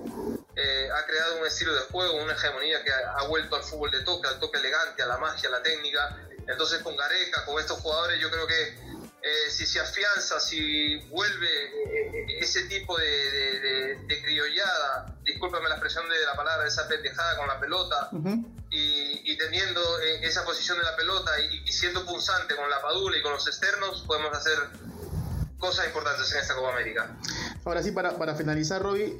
eh, 0.56 0.90
ha 0.96 1.06
creado 1.06 1.40
un 1.40 1.48
estilo 1.48 1.74
de 1.74 1.82
juego, 1.82 2.24
una 2.24 2.34
hegemonía 2.34 2.82
que 2.84 2.92
ha, 2.92 3.16
ha 3.18 3.28
vuelto 3.28 3.58
al 3.58 3.64
fútbol 3.64 3.92
de 3.92 4.04
toque, 4.04 4.30
al 4.30 4.40
toque 4.40 4.60
elegante, 4.60 5.04
a 5.04 5.08
la 5.08 5.18
magia, 5.18 5.50
a 5.50 5.52
la 5.52 5.62
técnica. 5.62 6.18
Entonces 6.48 6.82
con 6.82 6.96
Gareca, 6.96 7.46
con 7.46 7.60
estos 7.60 7.80
jugadores, 7.80 8.20
yo 8.22 8.32
creo 8.32 8.48
que 8.48 8.99
eh, 9.22 9.50
si 9.50 9.66
se 9.66 9.82
afianza, 9.82 10.40
si 10.40 10.98
vuelve 11.10 11.48
eh, 11.48 12.38
ese 12.40 12.64
tipo 12.64 12.98
de, 12.98 13.98
criollada, 14.24 15.14
discúlpame 15.24 15.68
la 15.68 15.76
expresión 15.76 16.08
de 16.08 16.26
la 16.26 16.36
palabra, 16.36 16.66
esa 16.66 16.88
pendejada 16.88 17.38
con 17.38 17.48
la 17.48 17.60
pelota, 17.60 18.10
y, 18.72 19.38
teniendo 19.38 19.82
eh, 20.02 20.20
esa 20.22 20.46
posición 20.46 20.78
de 20.78 20.84
la 20.84 20.96
pelota 20.96 21.32
y, 21.40 21.72
siendo 21.72 22.06
punzante 22.06 22.56
con 22.56 22.70
la 22.70 22.82
padula 22.82 23.18
y 23.18 23.22
con 23.22 23.34
los 23.34 23.46
externos, 23.48 24.04
podemos 24.08 24.32
hacer 24.38 24.58
cosas 25.58 25.88
importantes 25.88 26.32
en 26.32 26.40
esta 26.40 26.56
Copa 26.56 26.70
América. 26.70 27.18
Ahora 27.66 27.84
sí, 27.84 27.92
para, 27.92 28.18
para 28.18 28.36
finalizar, 28.36 28.82
Roby, 28.82 29.18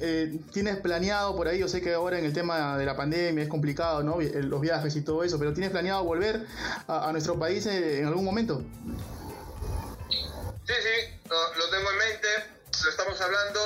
¿tienes 0.50 0.78
planeado 0.78 1.36
por 1.36 1.48
ahí? 1.48 1.58
Yo 1.58 1.68
sé 1.68 1.82
que 1.82 1.92
ahora 1.92 2.18
en 2.18 2.24
el 2.24 2.32
tema 2.32 2.78
de 2.78 2.86
la 2.86 2.96
pandemia 2.96 3.44
es 3.44 3.50
complicado, 3.50 4.02
¿no? 4.02 4.18
Los 4.18 4.60
viajes 4.62 4.96
y 4.96 5.02
todo 5.02 5.24
eso, 5.24 5.38
pero 5.38 5.52
¿tienes 5.52 5.70
planeado 5.70 6.04
volver 6.04 6.46
a, 6.88 7.12
nuestro 7.12 7.38
país 7.38 7.66
en 7.66 8.06
algún 8.06 8.24
momento? 8.24 8.64
Estamos 13.20 13.36
hablando 13.36 13.60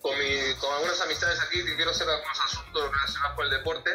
con, 0.00 0.72
algunas 0.72 1.00
amistades 1.00 1.40
aquí 1.40 1.64
que 1.64 1.74
quiero 1.74 1.90
hacer 1.90 2.08
algunos 2.08 2.40
asuntos 2.40 2.92
relacionados 2.92 3.34
con 3.34 3.44
el 3.46 3.50
deporte, 3.50 3.90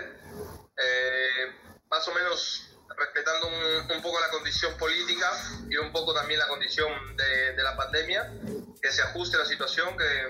eh, 0.78 1.56
más 1.90 2.06
o 2.10 2.14
menos 2.14 2.70
respetando 2.98 3.48
un, 3.48 4.02
poco 4.02 4.20
la 4.20 4.30
condición 4.30 4.78
política 4.78 5.32
y 5.70 5.78
un 5.78 5.94
poco 5.94 6.14
también 6.14 6.38
la 6.38 6.50
condición 6.50 6.92
de, 7.16 7.64
la 7.64 7.78
pandemia, 7.78 8.30
que 8.82 8.92
se 8.92 9.02
ajuste 9.02 9.38
la 9.38 9.46
situación, 9.46 9.96
que 9.98 10.28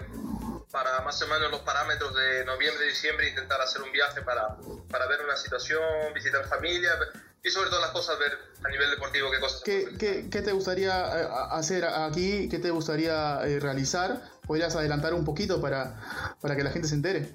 para 0.74 1.02
más 1.02 1.22
o 1.22 1.28
menos 1.28 1.52
los 1.52 1.62
parámetros 1.62 2.16
de 2.16 2.44
noviembre, 2.46 2.88
diciembre, 2.88 3.30
intentar 3.30 3.62
hacer 3.62 3.84
un 3.84 3.92
viaje 3.92 4.24
para, 4.24 4.58
para 4.90 5.06
ver 5.06 5.22
una 5.24 5.38
situación, 5.38 5.80
visitar 6.16 6.44
familia, 6.48 6.98
y 7.44 7.50
sobre 7.52 7.70
todo 7.70 7.80
las 7.80 7.92
cosas, 7.92 8.18
ver 8.18 8.32
a 8.64 8.70
nivel 8.70 8.90
deportivo 8.90 9.30
qué 9.30 9.40
cosas. 9.40 9.62
¿Qué, 9.64 9.96
qué, 10.00 10.30
qué 10.32 10.42
te 10.42 10.52
gustaría 10.52 11.22
eh, 11.22 11.28
hacer 11.52 11.86
aquí? 11.86 12.50
¿Qué 12.50 12.58
te 12.58 12.72
gustaría 12.72 13.46
eh, 13.46 13.60
realizar? 13.60 14.20
¿Podrías 14.48 14.76
adelantar 14.76 15.14
un 15.14 15.24
poquito 15.24 15.62
para, 15.62 16.36
para 16.42 16.56
que 16.56 16.64
la 16.64 16.72
gente 16.72 16.88
se 16.88 16.96
entere? 16.96 17.30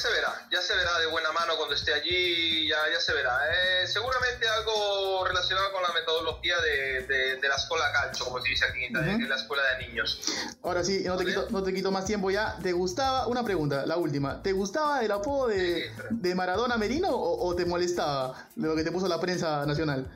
Se 0.00 0.08
verá, 0.08 0.46
ya 0.50 0.62
se 0.62 0.74
verá 0.74 0.98
de 0.98 1.06
buena 1.08 1.30
mano 1.32 1.56
cuando 1.58 1.74
esté 1.74 1.92
allí, 1.92 2.66
ya, 2.66 2.78
ya 2.90 2.98
se 3.00 3.12
verá. 3.12 3.38
Eh, 3.52 3.86
seguramente 3.86 4.48
algo 4.48 5.26
relacionado 5.26 5.70
con 5.72 5.82
la 5.82 5.92
metodología 5.92 6.58
de, 6.60 7.36
de, 7.36 7.48
la 7.48 7.56
escuela 7.56 7.92
calcio, 7.92 8.24
como 8.24 8.40
se 8.40 8.48
dice 8.48 8.64
aquí 8.64 8.84
en 8.84 8.92
Italia, 8.92 9.18
que 9.18 9.24
es 9.24 9.28
la 9.28 9.36
escuela 9.36 9.62
de 9.76 9.88
niños. 9.88 10.18
Ahora 10.62 10.82
sí, 10.84 11.02
no 11.04 11.18
te, 11.18 11.26
quito, 11.26 11.48
no 11.50 11.62
te 11.62 11.74
quito 11.74 11.90
más 11.90 12.06
tiempo 12.06 12.30
ya. 12.30 12.56
¿Te 12.62 12.72
gustaba, 12.72 13.26
una 13.26 13.44
pregunta, 13.44 13.84
la 13.84 13.98
última, 13.98 14.42
¿te 14.42 14.52
gustaba 14.52 15.02
el 15.04 15.12
apodo 15.12 15.48
de, 15.48 15.90
de 16.08 16.34
Maradona 16.34 16.78
Merino 16.78 17.10
o, 17.10 17.46
o 17.48 17.54
te 17.54 17.66
molestaba 17.66 18.48
lo 18.56 18.74
que 18.74 18.84
te 18.84 18.92
puso 18.92 19.06
la 19.06 19.20
prensa 19.20 19.66
nacional? 19.66 20.06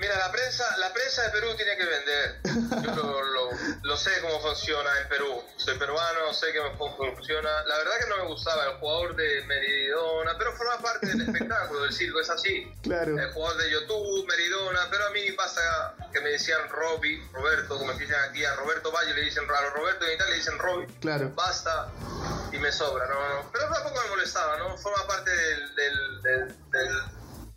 Mira, 0.00 0.16
la 0.16 0.32
prensa, 0.32 0.64
la 0.78 0.90
prensa 0.94 1.24
de 1.24 1.28
Perú 1.28 1.54
tiene 1.56 1.76
que 1.76 1.84
vender. 1.84 2.40
Yo 2.86 3.22
lo, 3.22 3.50
lo, 3.82 3.96
sé 3.98 4.10
cómo 4.22 4.40
funciona 4.40 4.88
en 4.98 5.08
Perú. 5.10 5.42
Soy 5.58 5.76
peruano, 5.76 6.32
sé 6.32 6.46
cómo 6.78 6.96
funciona. 6.96 7.62
La 7.64 7.76
verdad 7.76 7.92
que 8.00 8.08
no 8.08 8.16
me 8.16 8.24
gustaba 8.28 8.64
el 8.64 8.78
jugador 8.78 9.14
de 9.14 9.44
Meridona, 9.44 10.38
pero 10.38 10.56
forma 10.56 10.78
parte 10.78 11.06
del 11.06 11.20
espectáculo, 11.20 11.82
del 11.82 11.92
circo, 11.92 12.18
es 12.18 12.30
así. 12.30 12.72
Claro. 12.82 13.18
El 13.18 13.30
jugador 13.32 13.60
de 13.62 13.70
YouTube, 13.72 14.26
Meridona, 14.26 14.88
pero 14.90 15.06
a 15.06 15.10
mí 15.10 15.32
pasa 15.32 15.94
que 16.10 16.20
me 16.22 16.30
decían 16.30 16.66
Robbie, 16.70 17.22
Roberto, 17.34 17.78
como 17.78 17.92
dicen 17.92 18.16
aquí 18.26 18.42
a 18.42 18.54
Roberto 18.54 18.90
Valle, 18.90 19.12
le 19.12 19.20
dicen 19.20 19.44
a 19.50 19.70
Roberto 19.70 20.06
en 20.06 20.14
Italia 20.14 20.30
le 20.30 20.36
dicen 20.38 20.58
Robbie. 20.58 20.86
Claro. 21.02 21.30
Basta 21.34 21.92
y 22.52 22.56
me 22.56 22.72
sobra, 22.72 23.06
¿no? 23.06 23.50
Pero 23.52 23.68
tampoco 23.68 24.00
me 24.02 24.08
molestaba, 24.08 24.56
¿no? 24.56 24.78
Forma 24.78 25.06
parte 25.06 25.30
del, 25.30 25.74
del, 25.74 26.22
del, 26.22 26.56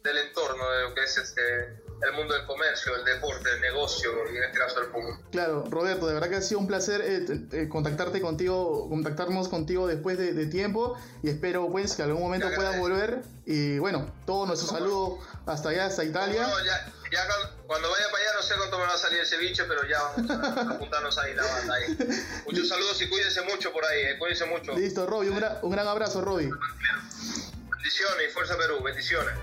del 0.04 0.18
entorno 0.18 0.70
de 0.72 0.82
lo 0.84 0.94
que 0.94 1.04
es 1.04 1.18
este 1.18 1.83
el 2.06 2.14
mundo 2.14 2.34
del 2.34 2.46
comercio, 2.46 2.96
el 2.96 3.06
deporte, 3.06 3.50
el 3.54 3.62
negocio 3.62 4.12
y 4.32 4.38
en 4.38 4.44
este 4.44 4.58
caso 4.58 4.82
el 4.82 4.88
fútbol. 4.88 5.20
Claro, 5.32 5.66
Roberto, 5.70 6.08
de 6.08 6.14
verdad 6.14 6.30
que 6.30 6.36
ha 6.36 6.42
sido 6.42 6.60
un 6.60 6.68
placer 6.68 7.02
eh, 7.02 7.26
eh, 7.52 7.70
contactarte 7.70 8.22
contigo, 8.22 8.90
contactarnos 8.90 9.48
contigo 9.48 9.88
después 9.88 10.18
de, 10.18 10.44
tiempo 10.44 10.98
y 11.24 11.30
espero 11.30 11.70
pues 11.70 11.96
que 11.96 12.04
algún 12.04 12.22
momento 12.22 12.48
puedas 12.54 12.78
volver 12.78 13.22
y 13.46 13.80
bueno, 13.80 14.12
todo 14.26 14.46
nuestro 14.46 14.68
saludo 14.68 15.20
hasta 15.46 15.70
allá, 15.70 15.86
hasta 15.86 16.04
Italia. 16.04 16.46
No, 16.46 16.66
ya, 16.66 16.92
ya 17.12 17.28
cuando 17.66 17.90
vaya 17.90 18.06
para 18.12 18.24
allá 18.24 18.34
no 18.36 18.42
sé 18.42 18.54
cuánto 18.58 18.78
me 18.78 18.86
va 18.86 18.94
a 18.94 18.98
salir 18.98 19.22
ese 19.22 19.38
bicho, 19.38 19.64
pero 19.68 19.86
ya 19.88 20.02
vamos 20.02 20.30
a 20.30 20.62
apuntarnos 20.76 21.18
ahí 21.18 21.34
la 21.34 21.44
banda 21.44 21.76
ahí. 21.76 21.98
Muchos 22.46 22.68
saludos 22.68 23.02
y 23.02 23.08
cuídense 23.08 23.42
mucho 23.44 23.72
por 23.72 23.86
ahí, 23.86 24.02
eh, 24.02 24.18
cuídense 24.20 24.46
mucho. 24.46 24.74
Listo, 24.74 25.06
Roby, 25.06 25.30
un, 25.30 25.44
un 25.62 25.72
gran 25.72 25.88
abrazo, 25.88 26.22
Roby. 26.22 26.50
Bendiciones 27.72 28.30
y 28.30 28.34
fuerza 28.34 28.58
Perú, 28.58 28.82
bendiciones. 28.84 29.34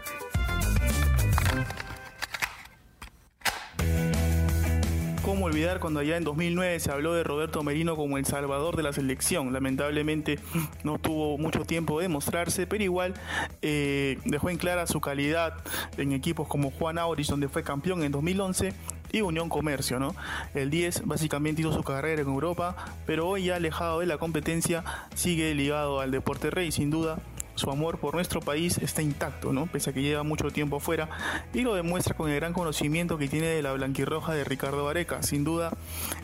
¿Cómo 5.40 5.46
olvidar 5.46 5.80
cuando 5.80 6.00
allá 6.00 6.18
en 6.18 6.24
2009 6.24 6.78
se 6.80 6.92
habló 6.92 7.14
de 7.14 7.24
Roberto 7.24 7.62
Merino 7.62 7.96
como 7.96 8.18
el 8.18 8.26
salvador 8.26 8.76
de 8.76 8.82
la 8.82 8.92
selección? 8.92 9.54
Lamentablemente 9.54 10.38
no 10.84 10.98
tuvo 10.98 11.38
mucho 11.38 11.64
tiempo 11.64 11.98
de 11.98 12.08
mostrarse, 12.08 12.66
pero 12.66 12.84
igual 12.84 13.14
eh, 13.62 14.18
dejó 14.26 14.50
en 14.50 14.58
clara 14.58 14.86
su 14.86 15.00
calidad 15.00 15.54
en 15.96 16.12
equipos 16.12 16.46
como 16.46 16.70
Juan 16.70 16.98
Auris, 16.98 17.28
donde 17.28 17.48
fue 17.48 17.62
campeón 17.62 18.02
en 18.02 18.12
2011, 18.12 18.74
y 19.12 19.22
Unión 19.22 19.48
Comercio, 19.48 19.98
¿no? 19.98 20.14
El 20.52 20.68
10 20.68 21.06
básicamente 21.06 21.62
hizo 21.62 21.72
su 21.72 21.82
carrera 21.84 22.20
en 22.20 22.28
Europa, 22.28 22.76
pero 23.06 23.26
hoy 23.26 23.44
ya 23.44 23.56
alejado 23.56 24.00
de 24.00 24.06
la 24.06 24.18
competencia 24.18 24.84
sigue 25.14 25.54
ligado 25.54 26.00
al 26.00 26.10
deporte 26.10 26.50
rey, 26.50 26.70
sin 26.70 26.90
duda 26.90 27.18
su 27.60 27.70
amor 27.70 27.98
por 27.98 28.14
nuestro 28.14 28.40
país 28.40 28.78
está 28.78 29.02
intacto, 29.02 29.52
¿no? 29.52 29.66
Pese 29.66 29.90
a 29.90 29.92
que 29.92 30.00
lleva 30.00 30.22
mucho 30.22 30.50
tiempo 30.50 30.76
afuera 30.76 31.10
y 31.52 31.60
lo 31.60 31.74
demuestra 31.74 32.16
con 32.16 32.30
el 32.30 32.36
gran 32.36 32.54
conocimiento 32.54 33.18
que 33.18 33.28
tiene 33.28 33.48
de 33.48 33.60
la 33.60 33.72
blanquirroja 33.74 34.32
de 34.32 34.44
Ricardo 34.44 34.88
Areca. 34.88 35.22
Sin 35.22 35.44
duda, 35.44 35.70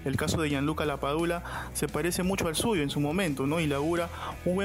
el 0.06 0.16
caso 0.16 0.40
de 0.40 0.48
Gianluca 0.48 0.86
Lapadula 0.86 1.68
se 1.74 1.88
parece 1.88 2.22
mucho 2.22 2.48
al 2.48 2.56
suyo 2.56 2.82
en 2.82 2.88
su 2.88 3.00
momento, 3.00 3.46
¿no? 3.46 3.60
Y 3.60 3.66
labura 3.66 4.08
un 4.46 4.56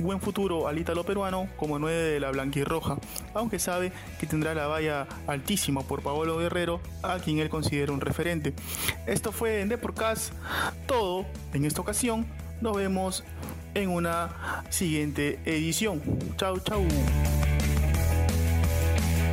buen, 0.00 0.20
futuro 0.20 0.66
al 0.66 0.78
ítalo 0.78 1.04
peruano 1.04 1.48
como 1.56 1.78
nueve 1.78 2.02
de 2.02 2.18
la 2.18 2.32
blanquirroja, 2.32 2.98
aunque 3.32 3.60
sabe 3.60 3.92
que 4.18 4.26
tendrá 4.26 4.52
la 4.52 4.66
valla 4.66 5.06
altísima 5.28 5.82
por 5.82 6.02
Paolo 6.02 6.38
Guerrero, 6.38 6.80
a 7.04 7.18
quien 7.18 7.38
él 7.38 7.48
considera 7.48 7.92
un 7.92 8.00
referente. 8.00 8.52
Esto 9.06 9.30
fue 9.30 9.60
en 9.60 9.68
Deporcast, 9.68 10.32
todo 10.86 11.24
en 11.52 11.64
esta 11.64 11.80
ocasión. 11.80 12.26
Nos 12.60 12.76
vemos 12.76 13.24
en 13.74 13.90
una 13.90 14.64
siguiente 14.70 15.38
edición. 15.44 16.00
Chau, 16.36 16.58
chau. 16.60 16.84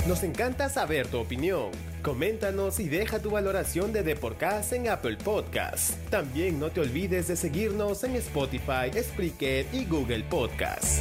Nos 0.08 0.24
encanta 0.24 0.68
saber 0.70 1.08
tu 1.08 1.20
opinión. 1.20 1.72
Coméntanos 2.02 2.82
y 2.82 2.90
deja 2.90 3.20
tu 3.20 3.32
valoración 3.32 3.94
de 3.94 4.04
Deporcast 4.04 4.74
en 4.74 4.90
Apple 4.90 5.16
Podcasts. 5.24 5.96
También 6.10 6.60
no 6.60 6.70
te 6.70 6.82
olvides 6.82 7.30
de 7.30 7.38
seguirnos 7.38 8.04
en 8.04 8.18
Spotify, 8.18 8.92
Spreaker 9.02 9.66
y 9.72 9.86
Google 9.86 10.24
Podcasts. 10.24 11.00